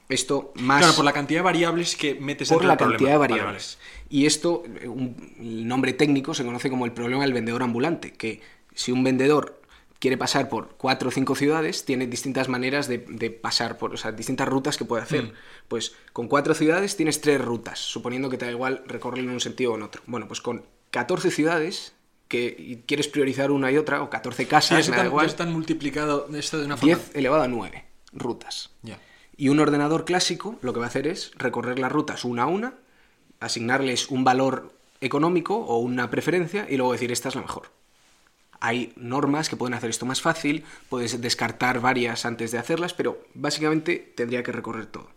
Esto 0.07 0.51
más 0.55 0.79
Claro, 0.79 0.95
por 0.95 1.05
la 1.05 1.13
cantidad 1.13 1.39
de 1.39 1.43
variables 1.43 1.95
que 1.95 2.15
metes 2.15 2.49
por 2.49 2.65
la 2.65 2.75
problema. 2.77 2.97
cantidad 2.97 3.11
de 3.13 3.17
Vale, 3.19 3.33
variables. 3.33 3.77
Y 4.09 4.25
esto, 4.25 4.63
eh, 4.81 4.87
un- 4.87 5.15
el 5.39 5.67
nombre 5.67 5.93
técnico 5.93 6.33
se 6.33 6.43
conoce 6.43 6.69
como 6.69 6.85
el 6.85 6.91
problema 6.93 7.21
del 7.23 7.33
vendedor 7.33 7.61
ambulante, 7.61 8.11
que 8.13 8.41
si 8.73 8.91
un 8.91 9.03
vendedor 9.03 9.58
quiere 9.99 10.17
pasar 10.17 10.49
por 10.49 10.75
cuatro 10.77 11.09
o 11.09 11.11
cinco 11.11 11.35
ciudades, 11.35 11.85
tiene 11.85 12.07
distintas 12.07 12.47
maneras 12.47 12.87
de, 12.87 12.99
de 12.99 13.29
pasar 13.29 13.77
por, 13.77 13.93
o 13.93 13.97
sea, 13.97 14.11
distintas 14.11 14.47
rutas 14.47 14.77
que 14.77 14.85
puede 14.85 15.03
hacer. 15.03 15.25
Mm. 15.25 15.33
Pues 15.67 15.93
con 16.13 16.27
cuatro 16.27 16.53
ciudades 16.53 16.95
tienes 16.95 17.21
tres 17.21 17.43
rutas, 17.43 17.79
suponiendo 17.79 18.29
que 18.29 18.37
te 18.37 18.45
da 18.45 18.51
igual 18.51 18.83
recorrerlo 18.87 19.29
en 19.29 19.35
un 19.35 19.41
sentido 19.41 19.73
o 19.73 19.75
en 19.75 19.83
otro. 19.83 20.01
Bueno, 20.07 20.27
pues 20.27 20.41
con 20.41 20.65
14 20.91 21.31
ciudades 21.31 21.93
que 22.29 22.83
quieres 22.85 23.07
priorizar 23.07 23.51
una 23.51 23.71
y 23.71 23.77
otra, 23.77 24.01
o 24.01 24.09
14 24.09 24.43
Sí, 24.43 24.49
casas, 24.49 24.79
eso 24.79 24.91
me 24.91 24.97
da 24.97 25.03
tan, 25.03 25.11
igual, 25.11 25.25
están 25.25 25.51
multiplicado 25.51 26.27
esto 26.33 26.59
de 26.59 26.65
una 26.65 26.77
forma. 26.77 26.95
10 26.95 27.15
elevado 27.15 27.43
a 27.43 27.47
9 27.47 27.85
rutas. 28.13 28.71
Y 29.35 29.49
un 29.49 29.59
ordenador 29.59 30.05
clásico 30.05 30.57
lo 30.61 30.73
que 30.73 30.79
va 30.79 30.85
a 30.85 30.89
hacer 30.89 31.07
es 31.07 31.31
recorrer 31.37 31.79
las 31.79 31.91
rutas 31.91 32.25
una 32.25 32.43
a 32.43 32.47
una, 32.47 32.73
asignarles 33.39 34.09
un 34.09 34.23
valor 34.23 34.73
económico 35.01 35.55
o 35.55 35.77
una 35.77 36.09
preferencia 36.09 36.67
y 36.69 36.77
luego 36.77 36.91
decir 36.91 37.11
esta 37.11 37.29
es 37.29 37.35
la 37.35 37.41
mejor. 37.41 37.71
Hay 38.59 38.93
normas 38.95 39.49
que 39.49 39.55
pueden 39.55 39.73
hacer 39.73 39.89
esto 39.89 40.05
más 40.05 40.21
fácil, 40.21 40.65
puedes 40.89 41.21
descartar 41.21 41.79
varias 41.79 42.25
antes 42.25 42.51
de 42.51 42.57
hacerlas, 42.57 42.93
pero 42.93 43.23
básicamente 43.33 44.13
tendría 44.15 44.43
que 44.43 44.51
recorrer 44.51 44.85
todo. 44.85 45.09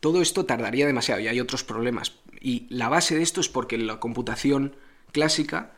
Todo 0.00 0.22
esto 0.22 0.44
tardaría 0.46 0.86
demasiado 0.86 1.20
y 1.20 1.28
hay 1.28 1.40
otros 1.40 1.64
problemas. 1.64 2.14
Y 2.40 2.66
la 2.70 2.88
base 2.88 3.16
de 3.16 3.22
esto 3.22 3.40
es 3.40 3.48
porque 3.48 3.78
la 3.78 4.00
computación 4.00 4.76
clásica 5.12 5.72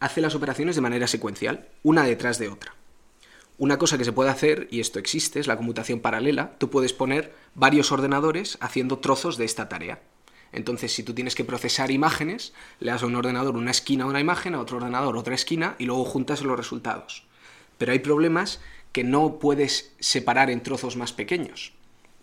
hace 0.00 0.20
las 0.20 0.34
operaciones 0.34 0.76
de 0.76 0.82
manera 0.82 1.06
secuencial, 1.06 1.68
una 1.82 2.04
detrás 2.04 2.38
de 2.38 2.48
otra. 2.48 2.74
Una 3.56 3.78
cosa 3.78 3.96
que 3.96 4.04
se 4.04 4.12
puede 4.12 4.30
hacer, 4.30 4.68
y 4.70 4.80
esto 4.80 4.98
existe, 4.98 5.40
es 5.40 5.46
la 5.46 5.56
computación 5.56 6.00
paralela. 6.00 6.56
Tú 6.58 6.70
puedes 6.70 6.92
poner 6.92 7.32
varios 7.54 7.92
ordenadores 7.92 8.58
haciendo 8.60 8.98
trozos 8.98 9.36
de 9.36 9.44
esta 9.44 9.68
tarea. 9.68 10.00
Entonces, 10.54 10.92
si 10.92 11.02
tú 11.02 11.14
tienes 11.14 11.34
que 11.34 11.44
procesar 11.44 11.90
imágenes, 11.90 12.52
le 12.80 12.90
das 12.92 13.02
a 13.02 13.06
un 13.06 13.16
ordenador 13.16 13.56
una 13.56 13.70
esquina 13.70 14.04
a 14.04 14.06
una 14.06 14.20
imagen, 14.20 14.54
a 14.54 14.60
otro 14.60 14.78
ordenador 14.78 15.16
otra 15.16 15.34
esquina, 15.34 15.76
y 15.78 15.84
luego 15.84 16.04
juntas 16.04 16.42
los 16.42 16.56
resultados. 16.56 17.24
Pero 17.76 17.92
hay 17.92 17.98
problemas 17.98 18.60
que 18.92 19.04
no 19.04 19.38
puedes 19.38 19.92
separar 19.98 20.50
en 20.50 20.62
trozos 20.62 20.96
más 20.96 21.12
pequeños. 21.12 21.72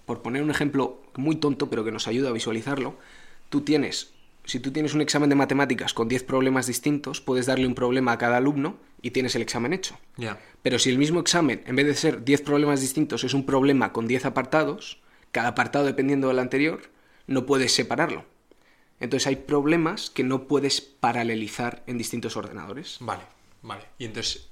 Por 0.05 0.21
poner 0.21 0.41
un 0.41 0.49
ejemplo 0.49 1.01
muy 1.15 1.35
tonto, 1.35 1.69
pero 1.69 1.83
que 1.83 1.91
nos 1.91 2.07
ayuda 2.07 2.29
a 2.29 2.33
visualizarlo, 2.33 2.95
tú 3.49 3.61
tienes 3.61 4.13
si 4.45 4.59
tú 4.59 4.71
tienes 4.71 4.93
un 4.93 5.01
examen 5.01 5.29
de 5.29 5.35
matemáticas 5.35 5.93
con 5.93 6.07
10 6.07 6.23
problemas 6.23 6.67
distintos, 6.67 7.21
puedes 7.21 7.45
darle 7.45 7.67
un 7.67 7.75
problema 7.75 8.13
a 8.13 8.17
cada 8.17 8.37
alumno 8.37 8.77
y 9.01 9.11
tienes 9.11 9.35
el 9.35 9.41
examen 9.41 9.73
hecho. 9.73 9.97
Pero 10.61 10.79
si 10.79 10.89
el 10.89 10.97
mismo 10.97 11.19
examen, 11.19 11.63
en 11.65 11.75
vez 11.75 11.85
de 11.85 11.93
ser 11.93 12.23
10 12.23 12.41
problemas 12.41 12.81
distintos, 12.81 13.23
es 13.23 13.33
un 13.33 13.45
problema 13.45 13.93
con 13.93 14.07
10 14.07 14.25
apartados, 14.25 14.99
cada 15.31 15.49
apartado 15.49 15.85
dependiendo 15.85 16.27
del 16.27 16.39
anterior, 16.39 16.81
no 17.31 17.45
puedes 17.45 17.73
separarlo. 17.73 18.25
Entonces 18.99 19.27
hay 19.27 19.37
problemas 19.37 20.09
que 20.09 20.23
no 20.23 20.47
puedes 20.47 20.79
paralelizar 20.81 21.83
en 21.87 21.97
distintos 21.97 22.37
ordenadores. 22.37 22.97
Vale, 22.99 23.23
vale. 23.61 23.85
Y 23.97 24.05
entonces... 24.05 24.47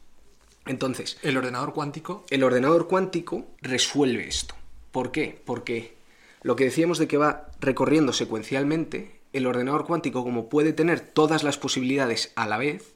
Entonces... 0.65 1.17
¿El 1.21 1.37
ordenador 1.37 1.73
cuántico? 1.73 2.25
El 2.29 2.43
ordenador 2.43 2.87
cuántico 2.87 3.47
resuelve 3.61 4.27
esto. 4.27 4.55
¿Por 4.91 5.11
qué? 5.11 5.41
Porque 5.45 5.97
lo 6.41 6.55
que 6.55 6.65
decíamos 6.65 6.97
de 6.97 7.07
que 7.07 7.17
va 7.17 7.51
recorriendo 7.59 8.13
secuencialmente 8.13 9.19
el 9.33 9.45
ordenador 9.45 9.85
cuántico, 9.85 10.23
como 10.23 10.49
puede 10.49 10.73
tener 10.73 10.99
todas 10.99 11.43
las 11.43 11.57
posibilidades 11.57 12.31
a 12.35 12.47
la 12.47 12.57
vez, 12.57 12.95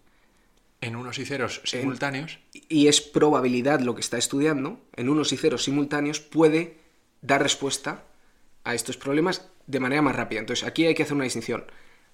en 0.81 0.95
unos 0.95 1.19
y 1.19 1.25
ceros 1.25 1.61
simultáneos, 1.63 2.39
y 2.51 2.87
es 2.87 2.99
probabilidad 3.01 3.79
lo 3.79 3.95
que 3.95 4.01
está 4.01 4.17
estudiando, 4.17 4.81
en 4.95 5.09
unos 5.09 5.31
y 5.31 5.37
ceros 5.37 5.63
simultáneos 5.63 6.19
puede 6.19 6.79
dar 7.21 7.41
respuesta 7.41 8.03
a 8.63 8.75
estos 8.75 8.97
problemas 8.97 9.49
de 9.67 9.79
manera 9.79 10.01
más 10.01 10.15
rápida. 10.15 10.39
Entonces, 10.39 10.67
aquí 10.67 10.85
hay 10.85 10.95
que 10.95 11.03
hacer 11.03 11.15
una 11.15 11.23
distinción. 11.23 11.65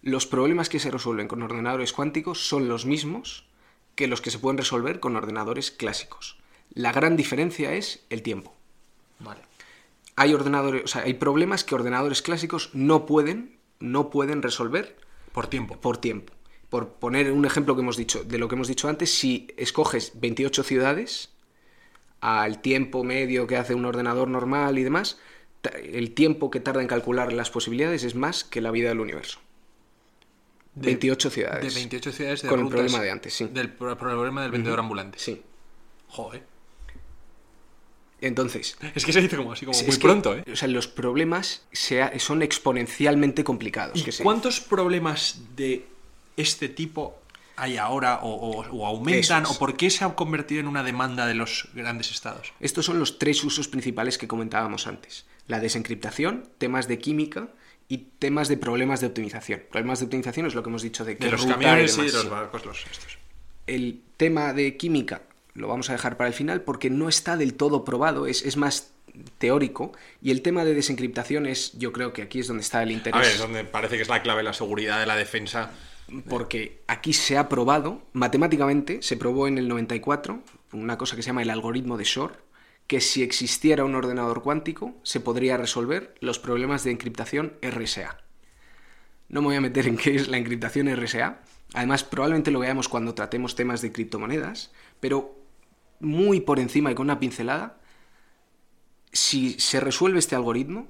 Los 0.02 0.26
problemas 0.26 0.70
que 0.70 0.80
se 0.80 0.92
resuelven 0.92 1.28
con 1.28 1.42
ordenadores 1.44 1.94
cuánticos 1.94 2.48
son 2.48 2.68
los 2.68 2.86
mismos 2.86 3.46
que 3.96 4.08
los 4.08 4.22
que 4.22 4.32
se 4.32 4.40
pueden 4.40 4.58
resolver 4.58 5.00
con 5.00 5.16
ordenadores 5.16 5.72
clásicos. 5.72 6.38
La 6.74 6.92
gran 6.92 7.18
diferencia 7.18 7.74
es 7.74 8.06
el 8.10 8.22
tiempo. 8.22 8.56
Vale. 9.20 9.42
Hay 10.16 10.34
ordenadores, 10.34 10.96
hay 10.96 11.14
problemas 11.16 11.64
que 11.64 11.76
ordenadores 11.76 12.22
clásicos 12.22 12.70
no 12.74 13.06
pueden 13.06 13.60
no 13.80 14.10
pueden 14.10 14.42
resolver. 14.42 14.96
Por 15.32 15.48
tiempo. 15.48 15.80
Por 15.80 15.98
tiempo. 15.98 16.34
Por 16.70 16.94
poner 16.94 17.32
un 17.32 17.46
ejemplo 17.46 17.76
que 17.76 17.82
hemos 17.82 17.98
dicho, 17.98 18.24
de 18.24 18.38
lo 18.38 18.48
que 18.48 18.56
hemos 18.56 18.68
dicho 18.68 18.88
antes, 18.88 19.12
si 19.12 19.48
escoges 19.58 20.20
28 20.20 20.64
ciudades, 20.64 21.30
al 22.22 22.62
tiempo 22.62 23.04
medio 23.04 23.48
que 23.48 23.58
hace 23.58 23.74
un 23.74 23.86
ordenador 23.86 24.28
normal 24.28 24.78
y 24.78 24.84
demás, 24.84 25.18
el 25.64 26.12
tiempo 26.12 26.50
que 26.50 26.60
tarda 26.60 26.82
en 26.82 26.88
calcular 26.88 27.34
las 27.34 27.50
posibilidades 27.50 28.04
es 28.04 28.16
más 28.16 28.44
que 28.44 28.62
la 28.62 28.72
vida 28.72 28.90
del 28.90 29.00
universo. 29.00 29.40
28 30.76 31.30
ciudades. 31.30 31.74
De 31.74 31.80
28 31.80 32.12
ciudades 32.12 32.42
Con 32.44 32.62
el 32.62 32.70
problema 32.70 33.02
de 33.02 33.12
antes, 33.12 33.34
sí. 33.34 33.46
Del 33.46 33.70
problema 33.70 34.44
del 34.44 34.52
vendedor 34.52 34.80
ambulante. 34.80 35.20
Sí. 35.20 35.42
Joder. 36.08 36.44
Entonces. 38.22 38.78
Es 38.96 39.06
que 39.06 39.14
se 39.14 39.22
dice 39.22 39.38
como 39.38 39.54
así, 39.54 39.66
como 39.66 39.82
muy 39.82 39.98
pronto, 39.98 40.36
¿eh? 40.36 40.44
O 40.52 40.56
sea, 40.56 40.68
los 40.68 40.88
problemas 40.88 41.66
son 42.18 42.42
exponencialmente 42.42 43.44
complicados. 43.44 44.00
¿Y 44.00 44.24
¿Cuántos 44.24 44.60
problemas 44.60 45.42
de 45.56 45.88
este 46.38 46.70
tipo 46.70 47.19
hay 47.60 47.78
ahora 47.78 48.20
o, 48.24 48.86
aumentan? 48.86 49.46
¿O 49.46 49.58
por 49.58 49.76
qué 49.76 49.90
se 49.90 50.04
ha 50.04 50.16
convertido 50.16 50.62
en 50.62 50.68
una 50.68 50.84
demanda 50.84 51.28
de 51.28 51.36
los 51.36 51.70
grandes 51.74 52.12
estados? 52.12 52.54
Estos 52.60 52.86
son 52.86 53.00
los 53.00 53.20
tres 53.20 53.44
usos 53.44 53.68
principales 53.68 54.18
que 54.18 54.28
comentábamos 54.28 54.88
antes: 54.88 55.26
la 55.48 55.60
desencriptación, 55.60 56.50
temas 56.58 56.88
de 56.88 57.00
química 57.00 57.50
y 57.88 58.10
temas 58.20 58.48
de 58.48 58.58
problemas 58.58 59.02
de 59.02 59.08
optimización. 59.08 59.64
Problemas 59.70 60.00
de 60.00 60.06
optimización 60.06 60.46
es 60.46 60.56
lo 60.56 60.64
que 60.64 60.70
hemos 60.70 60.82
dicho 60.82 61.06
de 61.06 61.18
que 61.18 61.26
de 61.26 61.32
los 61.32 61.46
camiones 61.46 61.98
y, 61.98 62.04
los 62.04 62.30
barcos, 62.30 62.66
los 62.66 62.86
estos. 62.90 63.18
El 63.68 64.02
tema 64.18 64.54
de 64.54 64.78
química 64.78 65.24
lo 65.54 65.68
vamos 65.68 65.90
a 65.90 65.94
dejar 65.94 66.18
para 66.18 66.28
el 66.28 66.34
final 66.34 66.62
porque 66.62 66.90
no 66.90 67.10
está 67.10 67.36
del 67.36 67.56
todo 67.56 67.84
probado, 67.84 68.28
es, 68.28 68.44
es 68.44 68.58
más 68.58 68.92
teórico 69.38 69.92
y 70.22 70.32
el 70.32 70.42
tema 70.42 70.64
de 70.66 70.74
desencriptación 70.74 71.46
es, 71.46 71.78
yo 71.78 71.92
creo 71.92 72.14
que 72.14 72.22
aquí 72.22 72.40
es 72.40 72.48
donde 72.48 72.62
está 72.62 72.84
el 72.84 72.92
interés. 72.92 73.20
A 73.20 73.22
ver, 73.22 73.32
es 73.32 73.40
donde 73.40 73.64
parece 73.64 73.96
que 73.96 74.04
es 74.04 74.10
la 74.10 74.22
clave 74.22 74.44
la 74.44 74.54
seguridad 74.54 75.00
de 75.00 75.06
la 75.06 75.16
defensa. 75.16 75.72
Porque 76.28 76.82
aquí 76.88 77.14
se 77.14 77.38
ha 77.38 77.50
probado, 77.50 78.02
matemáticamente, 78.14 79.02
se 79.02 79.18
probó 79.18 79.48
en 79.48 79.58
el 79.58 79.68
94, 79.68 80.42
una 80.74 80.98
cosa 80.98 81.16
que 81.16 81.22
se 81.22 81.28
llama 81.28 81.44
el 81.44 81.50
algoritmo 81.50 81.98
de 81.98 82.04
Shor, 82.04 82.44
que 82.88 83.02
si 83.02 83.22
existiera 83.22 83.86
un 83.86 83.94
ordenador 83.94 84.42
cuántico 84.42 84.96
se 85.04 85.20
podría 85.20 85.58
resolver 85.58 86.16
los 86.22 86.40
problemas 86.40 86.84
de 86.84 86.92
encriptación 86.92 87.54
RSA. 87.62 88.18
No 89.28 89.42
me 89.42 89.48
voy 89.48 89.56
a 89.58 89.62
meter 89.62 89.88
en 89.88 89.98
qué 89.98 90.16
es 90.16 90.28
la 90.28 90.38
encriptación 90.38 90.88
RSA, 90.88 91.42
además 91.76 92.04
probablemente 92.04 92.50
lo 92.50 92.60
veamos 92.60 92.90
cuando 92.90 93.14
tratemos 93.14 93.54
temas 93.54 93.82
de 93.84 93.92
criptomonedas, 93.92 94.72
pero 95.00 95.38
muy 96.00 96.42
por 96.42 96.60
encima 96.60 96.92
y 96.92 96.96
con 96.96 97.06
una 97.06 97.20
pincelada, 97.20 97.80
si 99.12 99.60
se 99.60 99.80
resuelve 99.80 100.18
este 100.18 100.36
algoritmo, 100.36 100.88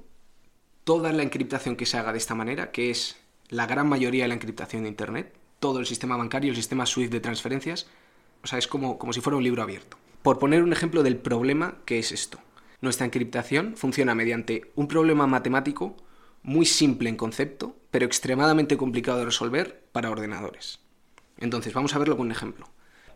toda 0.84 1.12
la 1.12 1.22
encriptación 1.22 1.76
que 1.76 1.84
se 1.84 1.98
haga 1.98 2.12
de 2.12 2.18
esta 2.18 2.34
manera, 2.34 2.70
que 2.70 2.90
es 2.90 3.19
la 3.50 3.66
gran 3.66 3.88
mayoría 3.88 4.24
de 4.24 4.28
la 4.28 4.34
encriptación 4.34 4.84
de 4.84 4.88
Internet, 4.88 5.34
todo 5.58 5.78
el 5.78 5.86
sistema 5.86 6.16
bancario, 6.16 6.50
el 6.50 6.56
sistema 6.56 6.86
SWIFT 6.86 7.12
de 7.12 7.20
transferencias, 7.20 7.86
o 8.42 8.46
sea, 8.46 8.58
es 8.58 8.66
como, 8.66 8.98
como 8.98 9.12
si 9.12 9.20
fuera 9.20 9.36
un 9.36 9.44
libro 9.44 9.62
abierto. 9.62 9.98
Por 10.22 10.38
poner 10.38 10.62
un 10.62 10.72
ejemplo 10.72 11.02
del 11.02 11.16
problema 11.16 11.76
que 11.84 11.98
es 11.98 12.12
esto. 12.12 12.38
Nuestra 12.80 13.06
encriptación 13.06 13.76
funciona 13.76 14.14
mediante 14.14 14.70
un 14.74 14.88
problema 14.88 15.26
matemático 15.26 15.96
muy 16.42 16.64
simple 16.64 17.10
en 17.10 17.16
concepto, 17.16 17.76
pero 17.90 18.06
extremadamente 18.06 18.78
complicado 18.78 19.18
de 19.18 19.26
resolver 19.26 19.84
para 19.92 20.10
ordenadores. 20.10 20.80
Entonces, 21.38 21.74
vamos 21.74 21.94
a 21.94 21.98
verlo 21.98 22.16
con 22.16 22.26
un 22.26 22.32
ejemplo. 22.32 22.66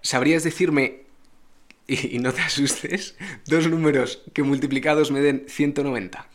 ¿Sabrías 0.02 0.44
decirme 0.44 1.04
y, 1.86 2.18
no 2.18 2.32
te 2.32 2.40
asustes, 2.40 3.16
dos 3.46 3.68
números 3.68 4.22
que 4.32 4.42
multiplicados 4.42 5.10
me 5.10 5.20
den 5.20 5.44
190. 5.48 6.26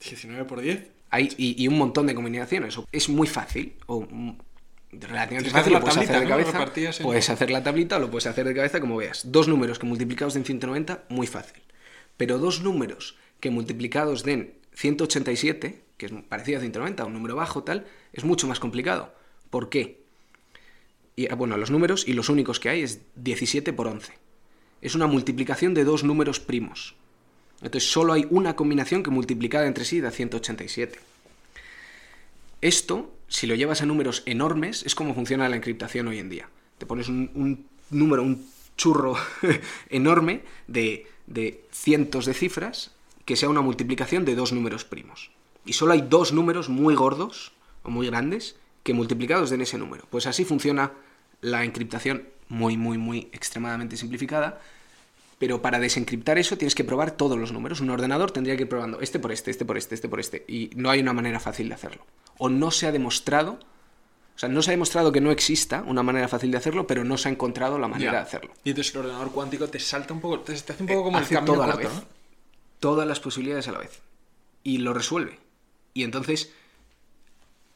19 0.00 0.44
por 0.44 0.60
10. 0.60 0.97
Hay, 1.10 1.34
y, 1.38 1.66
un 1.68 1.78
montón 1.78 2.06
de 2.06 2.14
combinaciones. 2.14 2.78
Es 2.92 3.08
muy 3.08 3.26
fácil, 3.26 3.74
o 3.86 4.06
relativamente 4.92 5.50
fácil, 5.50 5.72
lo 5.72 5.80
puedes 5.80 5.96
hacer 5.96 6.20
de 6.20 6.28
cabeza. 6.28 7.02
Puedes 7.02 7.30
hacer 7.30 7.50
la 7.50 7.62
tablita 7.62 7.96
o 7.96 8.00
lo 8.00 8.10
puedes 8.10 8.26
hacer 8.26 8.46
de 8.46 8.54
cabeza 8.54 8.80
como 8.80 8.96
veas. 8.96 9.30
Dos 9.30 9.48
números 9.48 9.78
que 9.78 9.86
multiplicados 9.86 10.34
den 10.34 10.44
190, 10.44 11.04
muy 11.08 11.26
fácil. 11.26 11.62
Pero 12.16 12.38
dos 12.38 12.62
números 12.62 13.16
que 13.40 13.50
multiplicados 13.50 14.22
den 14.22 14.54
187, 14.74 15.82
que 15.96 16.06
es 16.06 16.12
parecido 16.28 16.58
a 16.58 16.60
190, 16.60 17.04
un 17.04 17.12
número 17.12 17.36
bajo 17.36 17.62
tal, 17.64 17.86
es 18.12 18.24
mucho 18.24 18.46
más 18.46 18.60
complicado. 18.60 19.14
¿Por 19.50 19.70
qué? 19.70 20.02
Y, 21.16 21.30
ah, 21.30 21.34
bueno, 21.34 21.56
los 21.56 21.70
números 21.70 22.06
y 22.06 22.12
los 22.12 22.28
únicos 22.28 22.60
que 22.60 22.68
hay 22.68 22.82
es 22.82 23.00
17 23.16 23.72
por 23.72 23.88
11 23.88 24.12
es 24.80 24.94
una 24.94 25.06
multiplicación 25.06 25.74
de 25.74 25.84
dos 25.84 26.04
números 26.04 26.40
primos. 26.40 26.94
Entonces 27.60 27.90
solo 27.90 28.12
hay 28.12 28.26
una 28.30 28.56
combinación 28.56 29.02
que 29.02 29.10
multiplicada 29.10 29.66
entre 29.66 29.84
sí 29.84 30.00
da 30.00 30.10
187. 30.10 30.98
Esto, 32.60 33.12
si 33.28 33.46
lo 33.46 33.54
llevas 33.54 33.82
a 33.82 33.86
números 33.86 34.22
enormes, 34.26 34.84
es 34.84 34.94
como 34.94 35.14
funciona 35.14 35.48
la 35.48 35.56
encriptación 35.56 36.08
hoy 36.08 36.18
en 36.18 36.28
día. 36.28 36.48
Te 36.78 36.86
pones 36.86 37.08
un, 37.08 37.66
número, 37.90 38.22
un 38.22 38.46
churro 38.76 39.16
enorme 39.90 40.42
de, 40.66 41.06
de 41.26 41.64
cientos 41.72 42.26
de 42.26 42.34
cifras 42.34 42.92
que 43.24 43.36
sea 43.36 43.48
una 43.48 43.60
multiplicación 43.60 44.24
de 44.24 44.34
dos 44.34 44.52
números 44.52 44.84
primos. 44.84 45.30
Y 45.66 45.74
solo 45.74 45.92
hay 45.92 46.00
dos 46.00 46.32
números 46.32 46.68
muy 46.68 46.94
gordos 46.94 47.52
o 47.82 47.90
muy 47.90 48.06
grandes 48.06 48.56
que 48.82 48.94
multiplicados 48.94 49.50
den 49.50 49.60
ese 49.60 49.76
número. 49.76 50.06
Pues 50.08 50.26
así 50.26 50.44
funciona 50.44 50.92
la 51.40 51.64
encriptación 51.64 52.24
muy, 52.48 52.76
muy, 52.76 52.96
muy 52.98 53.28
extremadamente 53.32 53.96
simplificada. 53.96 54.60
Pero 55.38 55.62
para 55.62 55.78
desencriptar 55.78 56.38
eso 56.38 56.58
tienes 56.58 56.74
que 56.74 56.84
probar 56.84 57.12
todos 57.12 57.38
los 57.38 57.52
números. 57.52 57.80
Un 57.80 57.90
ordenador 57.90 58.32
tendría 58.32 58.56
que 58.56 58.62
ir 58.62 58.68
probando 58.68 59.00
este 59.00 59.18
por 59.18 59.30
este, 59.30 59.50
este 59.50 59.64
por 59.64 59.78
este, 59.78 59.94
este 59.94 60.08
por 60.08 60.18
este. 60.18 60.44
Y 60.48 60.70
no 60.74 60.90
hay 60.90 61.00
una 61.00 61.12
manera 61.12 61.38
fácil 61.38 61.68
de 61.68 61.74
hacerlo. 61.74 62.04
O 62.38 62.48
no 62.48 62.70
se 62.70 62.86
ha 62.86 62.92
demostrado, 62.92 63.52
o 63.52 64.38
sea, 64.38 64.48
no 64.48 64.62
se 64.62 64.70
ha 64.70 64.72
demostrado 64.72 65.12
que 65.12 65.20
no 65.20 65.30
exista 65.30 65.84
una 65.86 66.02
manera 66.02 66.26
fácil 66.26 66.50
de 66.50 66.58
hacerlo, 66.58 66.86
pero 66.86 67.04
no 67.04 67.16
se 67.16 67.28
ha 67.28 67.32
encontrado 67.32 67.78
la 67.78 67.86
manera 67.86 68.12
de 68.12 68.18
hacerlo. 68.18 68.52
Y 68.64 68.70
entonces 68.70 68.92
el 68.94 69.00
ordenador 69.00 69.30
cuántico 69.30 69.68
te 69.68 69.78
salta 69.78 70.12
un 70.12 70.20
poco, 70.20 70.40
te, 70.40 70.54
hace 70.54 70.74
un 70.80 70.88
poco 70.88 71.04
como 71.04 71.18
el 71.18 71.28
camino 71.28 71.66
la 71.66 71.76
vez. 71.76 71.88
Todas 72.80 73.06
las 73.06 73.20
posibilidades 73.20 73.68
a 73.68 73.72
la 73.72 73.78
vez. 73.78 74.00
Y 74.64 74.78
lo 74.78 74.92
resuelve. 74.92 75.38
Y 75.94 76.02
entonces 76.02 76.52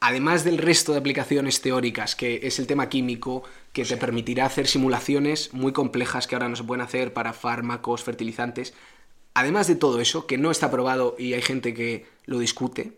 además 0.03 0.43
del 0.43 0.57
resto 0.57 0.91
de 0.91 0.97
aplicaciones 0.97 1.61
teóricas, 1.61 2.17
que 2.17 2.41
es 2.43 2.59
el 2.59 2.67
tema 2.67 2.89
químico, 2.89 3.43
que 3.71 3.85
te 3.85 3.95
permitirá 3.95 4.45
hacer 4.45 4.67
simulaciones 4.67 5.53
muy 5.53 5.71
complejas 5.71 6.27
que 6.27 6.35
ahora 6.35 6.49
no 6.49 6.57
se 6.57 6.65
pueden 6.65 6.81
hacer 6.81 7.13
para 7.13 7.31
fármacos, 7.31 8.03
fertilizantes, 8.03 8.73
además 9.33 9.67
de 9.67 9.75
todo 9.75 10.01
eso, 10.01 10.27
que 10.27 10.37
no 10.37 10.51
está 10.51 10.69
probado 10.69 11.15
y 11.17 11.35
hay 11.35 11.41
gente 11.41 11.73
que 11.73 12.05
lo 12.25 12.39
discute, 12.39 12.97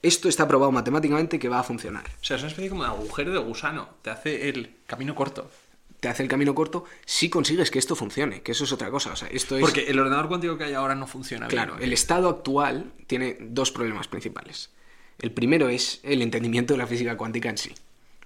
esto 0.00 0.28
está 0.28 0.46
probado 0.46 0.70
matemáticamente 0.70 1.40
que 1.40 1.48
va 1.48 1.58
a 1.58 1.64
funcionar. 1.64 2.04
O 2.20 2.24
sea, 2.24 2.36
es 2.36 2.42
una 2.42 2.50
especie 2.50 2.70
como 2.70 2.84
de 2.84 2.90
agujero 2.90 3.32
de 3.32 3.40
gusano, 3.40 3.88
te 4.02 4.10
hace 4.10 4.48
el 4.48 4.76
camino 4.86 5.16
corto. 5.16 5.50
te 5.98 6.08
hace 6.08 6.22
el 6.22 6.28
camino 6.28 6.54
corto 6.54 6.84
si 7.04 7.30
consigues 7.30 7.72
que 7.72 7.80
esto 7.80 7.96
funcione, 7.96 8.42
que 8.42 8.52
eso 8.52 8.62
es 8.62 8.70
otra 8.70 8.90
cosa. 8.92 9.12
O 9.12 9.16
sea, 9.16 9.26
esto 9.26 9.56
es... 9.56 9.60
Porque 9.60 9.88
el 9.88 9.98
ordenador 9.98 10.28
cuántico 10.28 10.56
que 10.56 10.64
hay 10.64 10.74
ahora 10.74 10.94
no 10.94 11.08
funciona 11.08 11.48
bien. 11.48 11.64
Claro, 11.64 11.78
el 11.80 11.92
estado 11.92 12.28
actual 12.28 12.92
tiene 13.08 13.38
dos 13.40 13.72
problemas 13.72 14.06
principales. 14.06 14.70
El 15.18 15.32
primero 15.32 15.68
es 15.68 16.00
el 16.02 16.22
entendimiento 16.22 16.74
de 16.74 16.78
la 16.78 16.86
física 16.86 17.16
cuántica 17.16 17.48
en 17.48 17.58
sí. 17.58 17.72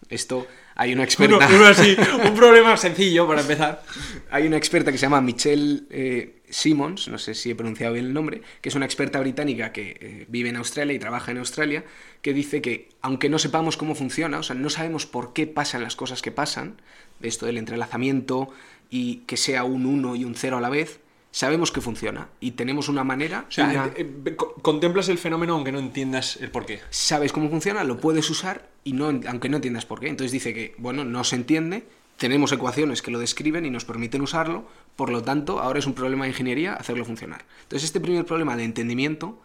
Esto 0.08 0.46
hay 0.74 0.92
una 0.92 1.04
experta. 1.04 1.36
Uno, 1.36 1.56
uno 1.56 1.66
así, 1.66 1.96
un 2.24 2.34
problema 2.34 2.76
sencillo 2.76 3.26
para 3.26 3.40
empezar. 3.40 3.82
Hay 4.30 4.46
una 4.46 4.56
experta 4.56 4.92
que 4.92 4.98
se 4.98 5.02
llama 5.06 5.20
Michelle 5.20 5.82
eh, 5.90 6.42
Simmons, 6.48 7.08
no 7.08 7.18
sé 7.18 7.34
si 7.34 7.50
he 7.50 7.54
pronunciado 7.54 7.94
bien 7.94 8.06
el 8.06 8.12
nombre, 8.12 8.42
que 8.60 8.68
es 8.68 8.74
una 8.74 8.84
experta 8.84 9.18
británica 9.20 9.72
que 9.72 9.96
eh, 10.00 10.26
vive 10.28 10.50
en 10.50 10.56
Australia 10.56 10.94
y 10.94 10.98
trabaja 10.98 11.32
en 11.32 11.38
Australia, 11.38 11.84
que 12.22 12.32
dice 12.34 12.62
que 12.62 12.90
aunque 13.02 13.28
no 13.28 13.38
sepamos 13.38 13.76
cómo 13.76 13.94
funciona, 13.94 14.38
o 14.38 14.42
sea, 14.42 14.54
no 14.54 14.70
sabemos 14.70 15.06
por 15.06 15.32
qué 15.32 15.46
pasan 15.46 15.82
las 15.82 15.96
cosas 15.96 16.22
que 16.22 16.30
pasan, 16.30 16.80
de 17.18 17.28
esto 17.28 17.46
del 17.46 17.58
entrelazamiento 17.58 18.50
y 18.90 19.22
que 19.26 19.36
sea 19.36 19.64
un 19.64 19.86
1 19.86 20.16
y 20.16 20.24
un 20.24 20.34
0 20.34 20.58
a 20.58 20.60
la 20.60 20.68
vez, 20.68 21.00
sabemos 21.36 21.70
que 21.70 21.82
funciona 21.82 22.28
y 22.40 22.52
tenemos 22.52 22.88
una 22.88 23.04
manera. 23.04 23.44
O 23.46 23.52
sea, 23.52 23.66
una- 23.66 23.86
eh, 23.94 24.10
eh, 24.24 24.36
co- 24.36 24.54
contemplas 24.62 25.10
el 25.10 25.18
fenómeno 25.18 25.52
aunque 25.52 25.70
no 25.70 25.78
entiendas 25.78 26.36
el 26.36 26.50
porqué. 26.50 26.80
sabes 26.88 27.30
cómo 27.30 27.50
funciona, 27.50 27.84
lo 27.84 27.98
puedes 28.00 28.30
usar 28.30 28.70
y 28.84 28.94
no, 28.94 29.08
aunque 29.08 29.50
no 29.50 29.56
entiendas 29.56 29.84
por 29.84 30.00
qué. 30.00 30.08
Entonces 30.08 30.32
dice 30.32 30.54
que, 30.54 30.74
bueno, 30.78 31.04
no 31.04 31.24
se 31.24 31.36
entiende, 31.36 31.86
tenemos 32.16 32.52
ecuaciones 32.52 33.02
que 33.02 33.10
lo 33.10 33.18
describen 33.18 33.66
y 33.66 33.70
nos 33.70 33.84
permiten 33.84 34.22
usarlo, 34.22 34.64
por 34.96 35.10
lo 35.10 35.20
tanto, 35.22 35.60
ahora 35.60 35.78
es 35.78 35.86
un 35.86 35.92
problema 35.92 36.24
de 36.24 36.30
ingeniería 36.30 36.72
hacerlo 36.72 37.04
funcionar. 37.04 37.44
Entonces 37.64 37.84
este 37.84 38.00
primer 38.00 38.24
problema 38.24 38.56
de 38.56 38.64
entendimiento, 38.64 39.38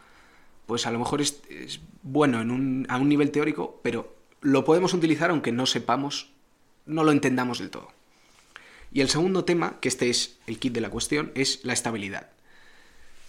pues 0.67 0.87
a 0.87 0.91
lo 0.91 0.99
mejor 0.99 1.19
es, 1.19 1.41
es 1.49 1.81
bueno 2.03 2.39
en 2.39 2.51
un- 2.51 2.85
a 2.87 2.95
un 2.99 3.09
nivel 3.09 3.31
teórico, 3.31 3.81
pero 3.83 4.15
lo 4.39 4.63
podemos 4.63 4.93
utilizar 4.93 5.29
aunque 5.31 5.51
no 5.51 5.65
sepamos, 5.65 6.31
no 6.85 7.03
lo 7.03 7.11
entendamos 7.11 7.59
del 7.59 7.69
todo. 7.69 7.89
Y 8.91 9.01
el 9.01 9.09
segundo 9.09 9.45
tema, 9.45 9.79
que 9.79 9.87
este 9.89 10.09
es 10.09 10.37
el 10.47 10.59
kit 10.59 10.73
de 10.73 10.81
la 10.81 10.89
cuestión, 10.89 11.31
es 11.35 11.63
la 11.63 11.73
estabilidad. 11.73 12.29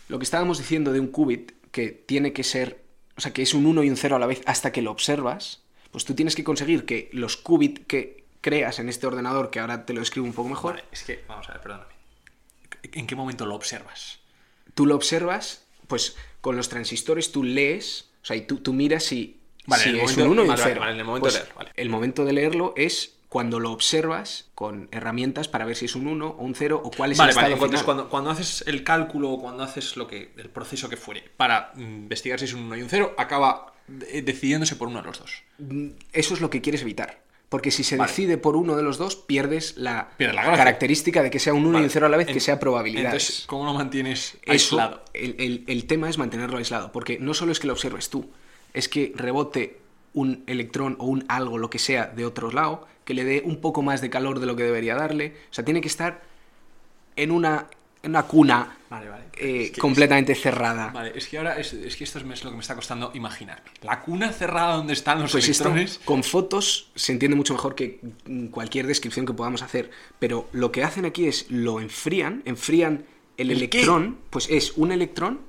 Lo 0.08 0.18
que 0.18 0.24
estábamos 0.24 0.58
diciendo 0.58 0.92
de 0.92 1.00
un 1.00 1.08
qubit 1.08 1.52
que 1.70 1.88
tiene 1.88 2.32
que 2.32 2.42
ser, 2.44 2.82
o 3.16 3.20
sea, 3.20 3.32
que 3.32 3.42
es 3.42 3.54
un 3.54 3.66
1 3.66 3.84
y 3.84 3.90
un 3.90 3.96
0 3.96 4.16
a 4.16 4.18
la 4.18 4.26
vez 4.26 4.42
hasta 4.46 4.72
que 4.72 4.82
lo 4.82 4.90
observas, 4.90 5.62
pues 5.90 6.04
tú 6.04 6.14
tienes 6.14 6.34
que 6.34 6.44
conseguir 6.44 6.84
que 6.84 7.08
los 7.12 7.36
qubits 7.36 7.82
que 7.86 8.24
creas 8.40 8.78
en 8.80 8.88
este 8.88 9.06
ordenador, 9.06 9.50
que 9.50 9.60
ahora 9.60 9.86
te 9.86 9.92
lo 9.94 10.02
escribo 10.02 10.26
un 10.26 10.32
poco 10.32 10.48
mejor, 10.48 10.74
Vale, 10.74 10.84
es 10.90 11.02
que, 11.04 11.22
vamos 11.28 11.48
a 11.48 11.52
ver, 11.52 11.60
perdóname. 11.62 11.92
¿En 12.92 13.06
qué 13.06 13.14
momento 13.14 13.46
lo 13.46 13.54
observas? 13.54 14.18
tú 14.74 14.86
lo 14.86 14.96
observas, 14.96 15.66
pues 15.86 16.16
con 16.40 16.56
los 16.56 16.68
transistores 16.70 17.30
tú 17.30 17.44
lees, 17.44 18.08
o 18.22 18.24
sea, 18.26 18.36
y 18.36 18.46
tú, 18.46 18.56
tú 18.58 18.72
miras 18.72 19.04
si, 19.04 19.38
Vale, 19.66 19.84
es 19.84 20.16
momento- 20.16 20.24
un 20.24 20.30
1 20.30 20.40
y 20.40 20.44
un 20.44 20.48
vale, 20.48 20.62
vale, 20.62 20.70
0. 20.74 20.80
vale, 20.80 20.92
en 20.94 20.98
el 20.98 21.04
momento 21.04 21.26
de 21.26 21.32
Pues 21.32 21.42
leer, 21.44 21.54
vale. 21.56 21.70
El 21.76 21.88
momento 21.90 22.24
de 22.24 22.32
leerlo 22.32 22.74
es 22.76 23.14
cuando 23.32 23.58
lo 23.60 23.72
observas 23.72 24.50
con 24.54 24.90
herramientas 24.92 25.48
para 25.48 25.64
ver 25.64 25.74
si 25.74 25.86
es 25.86 25.96
un 25.96 26.06
1 26.06 26.26
o 26.38 26.42
un 26.44 26.54
0 26.54 26.82
o 26.84 26.90
cuál 26.90 27.12
es 27.12 27.16
Vale, 27.18 27.30
el 27.30 27.36
vale, 27.36 27.48
estado 27.48 27.64
entonces 27.64 27.80
final. 27.80 27.84
cuando, 27.86 28.10
cuando 28.10 28.30
haces 28.30 28.62
el 28.66 28.84
cálculo 28.84 29.30
o 29.30 29.40
cuando 29.40 29.62
haces 29.62 29.96
lo 29.96 30.06
que, 30.06 30.34
el 30.36 30.50
proceso 30.50 30.90
que 30.90 30.98
fuere 30.98 31.24
para 31.38 31.72
mm, 31.74 31.80
investigar 31.80 32.38
si 32.38 32.44
es 32.44 32.52
un 32.52 32.64
1 32.64 32.76
y 32.76 32.82
un 32.82 32.90
0, 32.90 33.14
acaba 33.16 33.72
eh, 34.08 34.20
decidiéndose 34.20 34.76
por 34.76 34.88
uno 34.88 35.00
de 35.00 35.06
los 35.06 35.18
dos. 35.18 35.44
Eso 36.12 36.34
es 36.34 36.42
lo 36.42 36.50
que 36.50 36.60
quieres 36.60 36.82
evitar. 36.82 37.22
Porque 37.48 37.70
si 37.70 37.84
se 37.84 37.96
Vale. 37.96 38.10
decide 38.10 38.36
por 38.36 38.54
uno 38.54 38.76
de 38.76 38.82
los 38.82 38.98
dos, 38.98 39.16
pierdes 39.16 39.78
la, 39.78 40.10
característica 40.18 41.22
de 41.22 41.30
que 41.30 41.38
sea 41.38 41.54
un 41.54 41.60
1 41.64 41.70
y 41.70 41.72
Vale, 41.72 41.84
un 41.86 41.90
0 41.90 42.06
a 42.06 42.08
la 42.10 42.16
vez, 42.18 42.26
que 42.26 42.32
en- 42.34 42.40
sea 42.42 42.60
probabilidades. 42.60 43.22
Entonces, 43.24 43.46
¿cómo 43.46 43.64
lo 43.64 43.72
mantienes 43.72 44.36
Eso, 44.44 44.76
aislado? 44.78 45.04
el, 45.14 45.36
el- 45.38 45.64
el 45.68 45.86
tema 45.86 46.10
es 46.10 46.18
mantenerlo 46.18 46.58
aislado, 46.58 46.92
porque 46.92 47.18
no 47.18 47.32
solo 47.32 47.52
es 47.52 47.60
que 47.60 47.66
lo 47.66 47.72
observes 47.72 48.10
tú, 48.10 48.30
es 48.74 48.90
que 48.90 49.12
rebote 49.16 49.80
un 50.14 50.44
electrón 50.46 50.96
o 50.98 51.06
un 51.06 51.24
algo, 51.28 51.56
lo 51.56 51.70
que 51.70 51.78
sea, 51.78 52.06
de 52.06 52.26
otro 52.26 52.50
lado, 52.52 52.86
que 53.04 53.14
le 53.14 53.24
dé 53.24 53.42
un 53.44 53.60
poco 53.60 53.82
más 53.82 54.00
de 54.00 54.10
calor 54.10 54.38
de 54.40 54.46
lo 54.46 54.56
que 54.56 54.62
debería 54.62 54.94
darle. 54.94 55.34
O 55.50 55.54
sea, 55.54 55.64
tiene 55.64 55.80
que 55.80 55.88
estar 55.88 56.22
en 57.16 57.30
una, 57.30 57.66
en 58.02 58.10
una 58.10 58.22
cuna 58.24 58.76
Vale, 58.88 59.08
vale. 59.08 59.24
eh, 59.38 59.62
Es 59.64 59.70
que- 59.72 59.80
completamente 59.80 60.34
cerrada. 60.34 60.88
Vale, 60.88 61.12
es 61.14 61.26
que 61.26 61.38
ahora 61.38 61.58
es, 61.58 61.72
es 61.72 61.96
que 61.96 62.04
esto 62.04 62.18
es 62.18 62.44
lo 62.44 62.50
que 62.50 62.56
me 62.56 62.62
está 62.62 62.74
costando 62.74 63.10
imaginarme. 63.14 63.70
La 63.82 64.00
cuna 64.02 64.32
cerrada 64.32 64.76
donde 64.76 64.92
están 64.92 65.20
los 65.20 65.32
Pues 65.32 65.48
esto 65.48 65.64
electrones. 65.64 66.00
con 66.04 66.22
fotos 66.22 66.90
se 66.94 67.12
entiende 67.12 67.36
mucho 67.36 67.54
mejor 67.54 67.74
que 67.74 68.00
cualquier 68.50 68.86
descripción 68.86 69.26
que 69.26 69.32
podamos 69.34 69.62
hacer. 69.62 69.90
Pero 70.18 70.48
lo 70.52 70.70
que 70.72 70.84
hacen 70.84 71.04
aquí 71.04 71.26
es 71.26 71.50
lo 71.50 71.80
enfrían, 71.80 72.42
enfrían 72.44 73.04
el, 73.36 73.50
¿El 73.50 73.68
qué? 73.70 73.78
electrón, 73.78 74.18
pues 74.30 74.48
es 74.50 74.72
un 74.76 74.92
electrón 74.92 75.40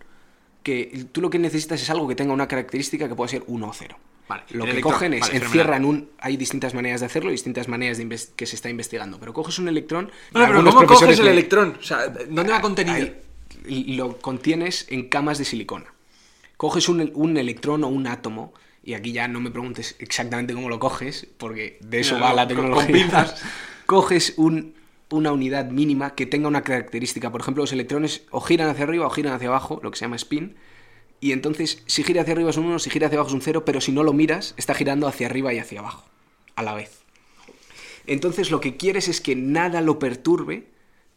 que 0.63 1.05
tú 1.11 1.19
lo 1.21 1.29
que 1.29 1.39
necesitas 1.39 1.81
es 1.81 1.89
algo 1.89 2.07
que 2.07 2.15
tenga 2.15 2.31
una 2.33 2.47
característica 2.47 3.09
que 3.09 3.15
pueda 3.15 3.27
ser 3.27 3.43
1 3.47 3.67
o 3.67 3.73
0. 3.73 3.97
Vale, 4.27 4.43
Lo 4.51 4.65
que 4.65 4.79
cogen 4.81 5.13
es, 5.13 5.21
vale, 5.21 5.38
encierran 5.38 5.83
un... 5.86 6.09
Hay 6.19 6.38
distintas 6.38 6.73
maneras 6.73 7.01
de 7.01 7.07
hacerlo, 7.07 7.29
distintas 7.31 7.67
maneras 7.67 7.97
de 7.97 8.07
que 8.36 8.45
se 8.45 8.55
está 8.55 8.69
investigando. 8.69 9.19
Pero 9.19 9.33
coges 9.33 9.59
un 9.59 9.67
electrón... 9.67 10.12
Bueno, 10.31 10.47
pero 10.47 10.63
¿cómo 10.63 10.86
coges 10.88 11.19
el 11.19 11.25
le- 11.25 11.31
electrón? 11.31 11.75
O 11.79 11.83
sea, 11.83 12.07
¿dónde 12.07 12.51
va 12.51 12.57
Ah, 12.57 12.62
contenido? 12.62 12.95
ahí, 12.95 13.95
lo 13.95 14.17
contienes 14.19 14.88
en 14.89 15.09
camas 15.09 15.38
de 15.39 15.45
silicona. 15.45 15.93
Coges 16.57 16.88
un, 16.89 17.12
un 17.15 17.38
electrón 17.38 17.83
o 17.83 17.88
un 17.89 18.07
átomo, 18.07 18.53
y 18.83 18.93
aquí 18.93 19.12
ya 19.12 19.27
no 19.27 19.39
me 19.41 19.51
preguntes 19.51 19.95
exactamente 19.99 20.53
cómo 20.53 20.69
lo 20.69 20.79
coges, 20.79 21.27
porque 21.38 21.77
de 21.81 21.99
eso 21.99 22.19
va 22.19 22.33
la 22.33 22.47
con 22.47 22.55
tecnología. 22.55 23.36
Coges 23.86 24.33
un- 24.38 24.73
una 25.09 25.31
unidad 25.31 25.65
mínima 25.69 26.15
que 26.15 26.25
tenga 26.25 26.47
una 26.47 26.63
característica. 26.63 27.31
Por 27.31 27.41
ejemplo, 27.41 27.63
los 27.63 27.71
electrones 27.73 28.23
o 28.31 28.39
giran 28.41 28.69
hacia 28.69 28.86
arriba 28.86 29.05
o 29.05 29.09
giran 29.09 29.33
hacia 29.33 29.49
abajo, 29.49 29.79
lo 29.83 29.91
que 29.91 29.97
se 29.97 30.05
llama 30.05 30.15
spin. 30.15 30.55
Y 31.23 31.31
entonces, 31.31 31.81
si 31.86 32.03
gira 32.03 32.21
hacia 32.23 32.33
arriba 32.33 32.49
es 32.49 32.57
un 32.57 32.65
1, 32.65 32.79
si 32.79 32.89
gira 32.89 33.07
hacia 33.07 33.17
abajo 33.17 33.29
es 33.29 33.33
un 33.36 33.41
0, 33.41 33.63
pero 33.63 33.79
si 33.79 33.93
no 33.93 34.03
lo 34.03 34.12
miras, 34.12 34.53
está 34.57 34.73
girando 34.73 35.07
hacia 35.07 35.27
arriba 35.27 35.53
y 35.53 35.57
hacia 35.59 35.79
abajo, 35.79 36.03
a 36.55 36.63
la 36.63 36.73
vez. 36.73 36.99
Entonces, 38.07 38.51
lo 38.51 38.59
que 38.59 38.75
quieres 38.75 39.07
es 39.07 39.21
que 39.21 39.33
nada 39.36 39.79
lo 39.79 39.99
perturbe 39.99 40.67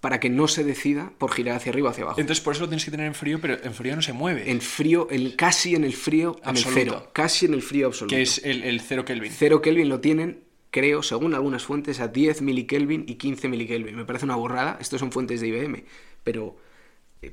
para 0.01 0.21
que 0.21 0.31
no 0.31 0.47
se 0.47 0.63
decida 0.63 1.13
por 1.19 1.33
girar 1.33 1.57
hacia 1.57 1.73
arriba 1.73 1.89
o 1.89 1.91
hacia 1.91 2.05
abajo. 2.05 2.21
Entonces 2.21 2.45
por 2.45 2.53
eso 2.55 2.63
lo 2.63 2.69
tienes 2.69 2.85
que 2.85 2.93
tener 2.93 3.07
en 3.07 3.15
frío, 3.15 3.41
pero 3.41 3.57
en 3.61 3.75
frío 3.75 3.97
no 3.97 4.03
se 4.03 4.13
mueve. 4.13 4.49
En 4.49 4.61
frío, 4.61 5.09
en- 5.11 5.33
casi 5.33 5.75
en 5.75 5.83
el 5.83 5.95
frío, 5.95 6.37
en 6.37 6.43
el 6.45 6.49
Absoluto. 6.51 6.75
cero. 6.81 7.11
Casi 7.13 7.47
en 7.47 7.55
el 7.55 7.63
frío 7.63 7.87
absoluto. 7.89 8.15
que 8.15 8.23
es 8.23 8.41
el, 8.45 8.63
el 8.63 8.81
0 8.81 9.05
Kelvin. 9.05 9.33
Cero 9.33 9.61
Kelvin 9.63 9.89
lo 9.89 9.99
tienen, 10.01 10.45
creo, 10.71 11.03
según 11.03 11.35
algunas 11.35 11.65
fuentes, 11.65 11.99
a 11.99 12.07
10 12.09 12.43
milikelvin 12.43 13.05
y 13.09 13.15
15 13.15 13.49
milikelvin. 13.49 13.97
Me 13.97 14.05
parece 14.05 14.27
una 14.27 14.37
borrada. 14.37 14.79
Estos 14.81 15.01
son 15.01 15.11
fuentes 15.11 15.41
de 15.41 15.49
IBM. 15.49 15.85
Pero 16.23 16.57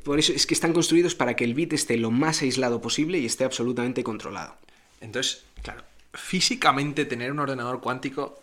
por 0.04 0.20
eso 0.20 0.34
es 0.34 0.48
que 0.48 0.54
están 0.54 0.74
construidos 0.74 1.16
para 1.16 1.36
que 1.36 1.44
el 1.44 1.54
bit 1.54 1.74
esté 1.74 1.98
lo 1.98 2.12
más 2.12 2.42
aislado 2.42 2.82
posible 2.82 3.20
y 3.20 3.26
esté 3.26 3.44
absolutamente 3.44 4.04
controlado. 4.04 4.56
Entonces, 5.02 5.44
claro, 5.62 5.84
físicamente 6.14 7.06
tener 7.06 7.32
un 7.32 7.40
ordenador 7.40 7.82
cuántico 7.82 8.40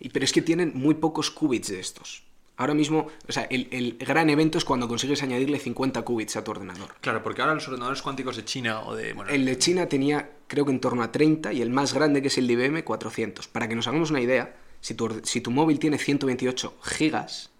Y, 0.00 0.08
pero 0.08 0.24
es 0.24 0.32
que 0.32 0.42
tienen 0.42 0.72
muy 0.74 0.94
pocos 0.94 1.30
qubits 1.30 1.68
de 1.68 1.80
estos. 1.80 2.22
Ahora 2.56 2.74
mismo, 2.74 3.06
o 3.26 3.32
sea, 3.32 3.44
el, 3.44 3.68
el 3.70 3.96
gran 3.96 4.28
evento 4.28 4.58
es 4.58 4.66
cuando 4.66 4.86
consigues 4.86 5.22
añadirle 5.22 5.58
50 5.58 6.02
qubits 6.02 6.36
a 6.36 6.44
tu 6.44 6.50
ordenador. 6.50 6.94
Claro, 7.00 7.22
porque 7.22 7.40
ahora 7.40 7.54
los 7.54 7.66
ordenadores 7.68 8.02
cuánticos 8.02 8.36
de 8.36 8.44
China 8.44 8.80
o 8.82 8.94
de. 8.94 9.14
Bueno, 9.14 9.30
El 9.30 9.46
de 9.46 9.56
China 9.56 9.86
tenía, 9.86 10.30
creo 10.46 10.66
que 10.66 10.72
en 10.72 10.80
torno 10.80 11.02
a 11.02 11.10
30 11.10 11.54
y 11.54 11.62
el 11.62 11.70
más 11.70 11.94
grande, 11.94 12.20
que 12.20 12.28
es 12.28 12.36
el 12.36 12.46
de 12.46 12.52
IBM, 12.54 12.84
400. 12.84 13.48
Para 13.48 13.66
que 13.66 13.76
nos 13.76 13.88
hagamos 13.88 14.10
una 14.10 14.20
idea, 14.20 14.56
si 14.82 14.92
tu, 14.92 15.20
si 15.22 15.40
tu 15.40 15.50
móvil 15.50 15.78
tiene 15.78 15.96
128 15.96 16.76
gigas, 16.82 17.50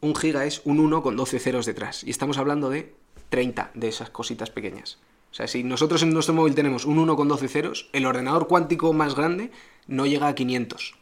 un 0.00 0.14
giga 0.16 0.44
es 0.46 0.62
un 0.64 0.80
1 0.80 1.02
con 1.02 1.16
12 1.16 1.38
ceros 1.38 1.66
detrás. 1.66 2.04
Y 2.04 2.10
estamos 2.10 2.38
hablando 2.38 2.70
de 2.70 2.94
30 3.28 3.70
de 3.74 3.88
esas 3.88 4.10
cositas 4.10 4.50
pequeñas. 4.50 4.98
O 5.30 5.34
sea, 5.34 5.46
si 5.46 5.62
nosotros 5.62 6.02
en 6.02 6.12
nuestro 6.12 6.34
móvil 6.34 6.54
tenemos 6.54 6.84
un 6.84 6.98
1 6.98 7.16
con 7.16 7.28
12 7.28 7.48
ceros, 7.48 7.88
el 7.92 8.06
ordenador 8.06 8.48
cuántico 8.48 8.92
más 8.92 9.14
grande 9.14 9.50
no 9.86 10.06
llega 10.06 10.28
a 10.28 10.34
500 10.34 10.94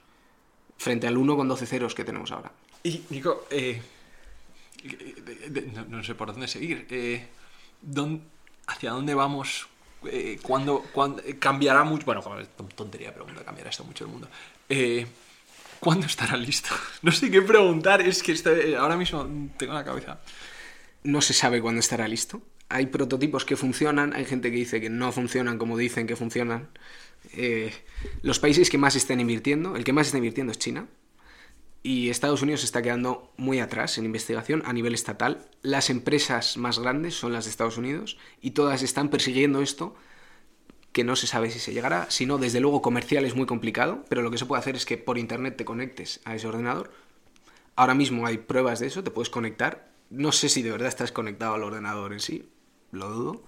frente 0.76 1.06
al 1.06 1.16
1 1.16 1.36
con 1.36 1.48
12 1.48 1.66
ceros 1.66 1.94
que 1.94 2.04
tenemos 2.04 2.30
ahora. 2.32 2.52
Y, 2.82 3.02
Nico, 3.10 3.46
eh, 3.50 3.80
de- 5.48 5.62
no, 5.88 6.04
sé 6.04 6.14
por 6.14 6.28
dónde 6.32 6.46
seguir. 6.48 6.86
Eh, 6.90 7.26
¿dón- 7.82 8.20
¿Hacia 8.66 8.90
dónde 8.90 9.14
vamos? 9.14 9.66
Eh, 10.04 10.38
¿cuándo, 10.42 10.84
eh, 11.24 11.36
cambiará 11.38 11.82
mucho? 11.84 12.04
Bueno, 12.04 12.22
tontería 12.76 13.12
pregunta, 13.14 13.42
cambiará 13.44 13.70
esto 13.70 13.82
mucho 13.84 14.04
el 14.04 14.10
mundo. 14.10 14.28
Eh, 14.68 15.06
¿Cuándo 15.80 16.06
estará 16.06 16.36
listo? 16.36 16.70
No 17.02 17.12
sé 17.12 17.30
qué 17.30 17.42
preguntar, 17.42 18.00
es 18.00 18.22
que 18.22 18.32
estoy- 18.32 18.74
ahora 18.74 18.96
mismo 18.96 19.28
tengo 19.56 19.72
la 19.74 19.84
cabeza. 19.84 20.20
No 21.04 21.20
se 21.20 21.32
sabe 21.32 21.60
cuándo 21.60 21.80
estará 21.80 22.08
listo. 22.08 22.42
Hay 22.68 22.86
prototipos 22.86 23.44
que 23.44 23.56
funcionan, 23.56 24.12
hay 24.12 24.24
gente 24.24 24.50
que 24.50 24.56
dice 24.58 24.80
que 24.80 24.90
no 24.90 25.10
funcionan 25.12 25.56
como 25.58 25.78
dicen 25.78 26.06
que 26.06 26.16
funcionan. 26.16 26.68
Eh, 27.32 27.72
los 28.22 28.38
países 28.40 28.68
que 28.70 28.78
más 28.78 28.96
están 28.96 29.20
invirtiendo, 29.20 29.76
el 29.76 29.84
que 29.84 29.92
más 29.92 30.06
está 30.08 30.18
invirtiendo 30.18 30.52
es 30.52 30.58
China. 30.58 30.86
Y 31.82 32.10
Estados 32.10 32.42
Unidos 32.42 32.64
está 32.64 32.82
quedando 32.82 33.32
muy 33.36 33.60
atrás 33.60 33.96
en 33.98 34.04
investigación 34.04 34.62
a 34.66 34.72
nivel 34.72 34.94
estatal. 34.94 35.46
Las 35.62 35.88
empresas 35.90 36.56
más 36.56 36.80
grandes 36.80 37.14
son 37.14 37.32
las 37.32 37.44
de 37.44 37.50
Estados 37.52 37.78
Unidos 37.78 38.18
y 38.42 38.50
todas 38.50 38.82
están 38.82 39.08
persiguiendo 39.08 39.62
esto 39.62 39.94
que 40.92 41.04
no 41.04 41.16
se 41.16 41.26
sabe 41.26 41.50
si 41.50 41.58
se 41.58 41.72
llegará. 41.72 42.10
Si 42.10 42.26
no, 42.26 42.38
desde 42.38 42.60
luego 42.60 42.82
comercial 42.82 43.24
es 43.24 43.34
muy 43.34 43.46
complicado, 43.46 44.04
pero 44.08 44.22
lo 44.22 44.30
que 44.30 44.38
se 44.38 44.46
puede 44.46 44.60
hacer 44.60 44.76
es 44.76 44.84
que 44.86 44.96
por 44.98 45.18
internet 45.18 45.56
te 45.56 45.64
conectes 45.64 46.20
a 46.24 46.34
ese 46.34 46.46
ordenador. 46.48 46.90
Ahora 47.76 47.94
mismo 47.94 48.26
hay 48.26 48.38
pruebas 48.38 48.80
de 48.80 48.86
eso, 48.88 49.04
te 49.04 49.10
puedes 49.10 49.30
conectar. 49.30 49.88
No 50.10 50.32
sé 50.32 50.48
si 50.48 50.62
de 50.62 50.70
verdad 50.72 50.88
estás 50.88 51.12
conectado 51.12 51.54
al 51.54 51.62
ordenador 51.62 52.12
en 52.12 52.20
sí, 52.20 52.48
lo 52.90 53.08
dudo. 53.10 53.42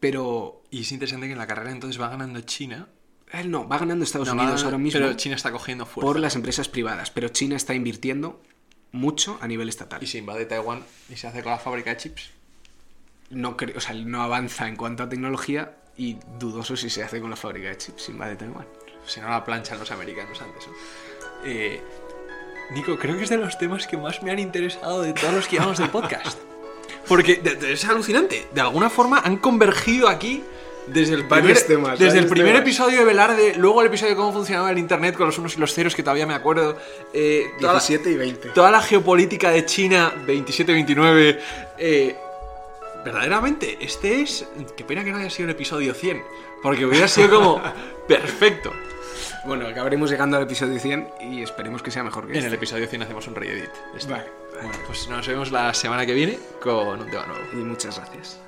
Pero 0.00 0.62
Y 0.70 0.82
es 0.82 0.92
interesante 0.92 1.26
que 1.26 1.32
en 1.32 1.38
la 1.38 1.46
carrera 1.46 1.70
entonces 1.70 2.00
va 2.00 2.08
ganando 2.08 2.40
China. 2.42 2.88
Eh, 3.32 3.44
No, 3.44 3.66
va 3.66 3.78
ganando 3.78 4.04
Estados 4.04 4.28
No, 4.28 4.34
Unidos 4.40 4.62
ahora 4.64 4.76
mismo 4.78 5.00
Pero 5.00 5.14
China 5.14 5.34
está 5.34 5.50
cogiendo 5.50 5.86
fuerza. 5.86 6.06
por 6.06 6.20
las 6.20 6.36
empresas 6.36 6.68
privadas, 6.68 7.10
pero 7.10 7.28
China 7.28 7.56
está 7.56 7.74
invirtiendo 7.74 8.40
mucho 8.92 9.38
a 9.40 9.48
nivel 9.48 9.68
estatal. 9.68 10.02
Y 10.02 10.06
se 10.06 10.18
invade 10.18 10.44
Taiwán 10.46 10.84
y 11.08 11.16
se 11.16 11.26
hace 11.26 11.42
con 11.42 11.52
la 11.52 11.58
fábrica 11.58 11.90
de 11.90 11.96
chips. 11.96 12.30
No, 13.30 13.56
creo, 13.56 13.76
o 13.78 13.80
sea, 13.80 13.94
no 13.94 14.22
avanza 14.22 14.68
en 14.68 14.76
cuanto 14.76 15.02
a 15.02 15.08
tecnología 15.08 15.74
y 15.96 16.16
dudoso 16.38 16.76
si 16.76 16.90
se 16.90 17.02
hace 17.02 17.20
con 17.20 17.30
la 17.30 17.36
fábrica 17.36 17.68
de 17.68 17.76
chips 17.78 18.02
sin 18.04 18.18
de 18.18 18.36
Taiwán. 18.36 18.66
Si 19.06 19.20
no 19.20 19.28
la 19.28 19.44
planchan 19.44 19.78
los 19.78 19.90
americanos 19.90 20.40
antes. 20.40 20.66
¿no? 20.66 20.72
Eh, 21.44 21.80
Nico, 22.72 22.96
creo 22.98 23.16
que 23.16 23.24
es 23.24 23.30
de 23.30 23.36
los 23.36 23.58
temas 23.58 23.86
que 23.86 23.96
más 23.96 24.22
me 24.22 24.30
han 24.30 24.38
interesado 24.38 25.02
de 25.02 25.12
todos 25.12 25.34
los 25.34 25.46
que 25.46 25.56
llevamos 25.56 25.78
del 25.78 25.90
podcast. 25.90 26.38
Porque 27.06 27.40
es 27.68 27.84
alucinante. 27.84 28.46
De 28.54 28.60
alguna 28.62 28.88
forma 28.88 29.18
han 29.18 29.36
convergido 29.36 30.08
aquí 30.08 30.42
desde 30.86 31.14
el 31.14 31.26
primer, 31.28 31.58
temas, 31.62 31.98
desde 31.98 32.18
el 32.18 32.26
primer 32.26 32.52
temas. 32.52 32.62
episodio 32.62 32.98
de 33.00 33.04
Velarde, 33.04 33.54
luego 33.56 33.80
el 33.82 33.86
episodio 33.88 34.10
de 34.12 34.16
cómo 34.16 34.32
funcionaba 34.32 34.70
el 34.70 34.78
internet 34.78 35.14
con 35.16 35.26
los 35.26 35.38
unos 35.38 35.56
y 35.56 35.60
los 35.60 35.72
ceros 35.74 35.94
que 35.94 36.02
todavía 36.02 36.26
me 36.26 36.34
acuerdo. 36.34 36.76
eh, 37.12 37.46
toda 37.60 37.74
la- 37.74 37.78
17 37.80 38.10
y 38.10 38.16
20. 38.16 38.48
toda 38.50 38.70
la 38.70 38.80
geopolítica 38.82 39.50
de 39.50 39.64
China 39.66 40.12
27-29. 40.26 41.38
eh, 41.78 42.16
verdaderamente, 43.04 43.78
este 43.80 44.22
es. 44.22 44.46
Qué 44.76 44.84
pena 44.84 45.04
que 45.04 45.12
no 45.12 45.18
haya 45.18 45.30
sido 45.30 45.48
el 45.48 45.54
episodio 45.54 45.94
100. 45.94 46.22
Porque 46.62 46.84
hubiera 46.86 47.06
sido 47.08 47.30
como 47.30 47.62
perfecto. 48.08 48.72
Bueno, 49.44 49.66
acabaremos 49.68 50.10
llegando 50.10 50.36
al 50.38 50.44
episodio 50.44 50.78
100 50.78 51.08
y 51.20 51.42
esperemos 51.42 51.82
que 51.82 51.90
sea 51.90 52.02
mejor 52.02 52.24
que 52.26 52.32
En 52.32 52.38
este. 52.38 52.48
el 52.48 52.54
episodio 52.54 52.86
100 52.86 53.02
hacemos 53.02 53.26
un 53.28 53.34
re-edit. 53.34 53.70
Vale, 54.08 54.24
Bueno, 54.54 54.78
pues 54.86 55.06
nos 55.08 55.26
vemos 55.28 55.52
la 55.52 55.74
semana 55.74 56.06
que 56.06 56.14
viene 56.14 56.38
con 56.62 57.00
un 57.02 57.10
tema 57.10 57.26
nuevo. 57.26 57.44
Y 57.52 57.56
muchas 57.56 57.98
gracias. 57.98 58.40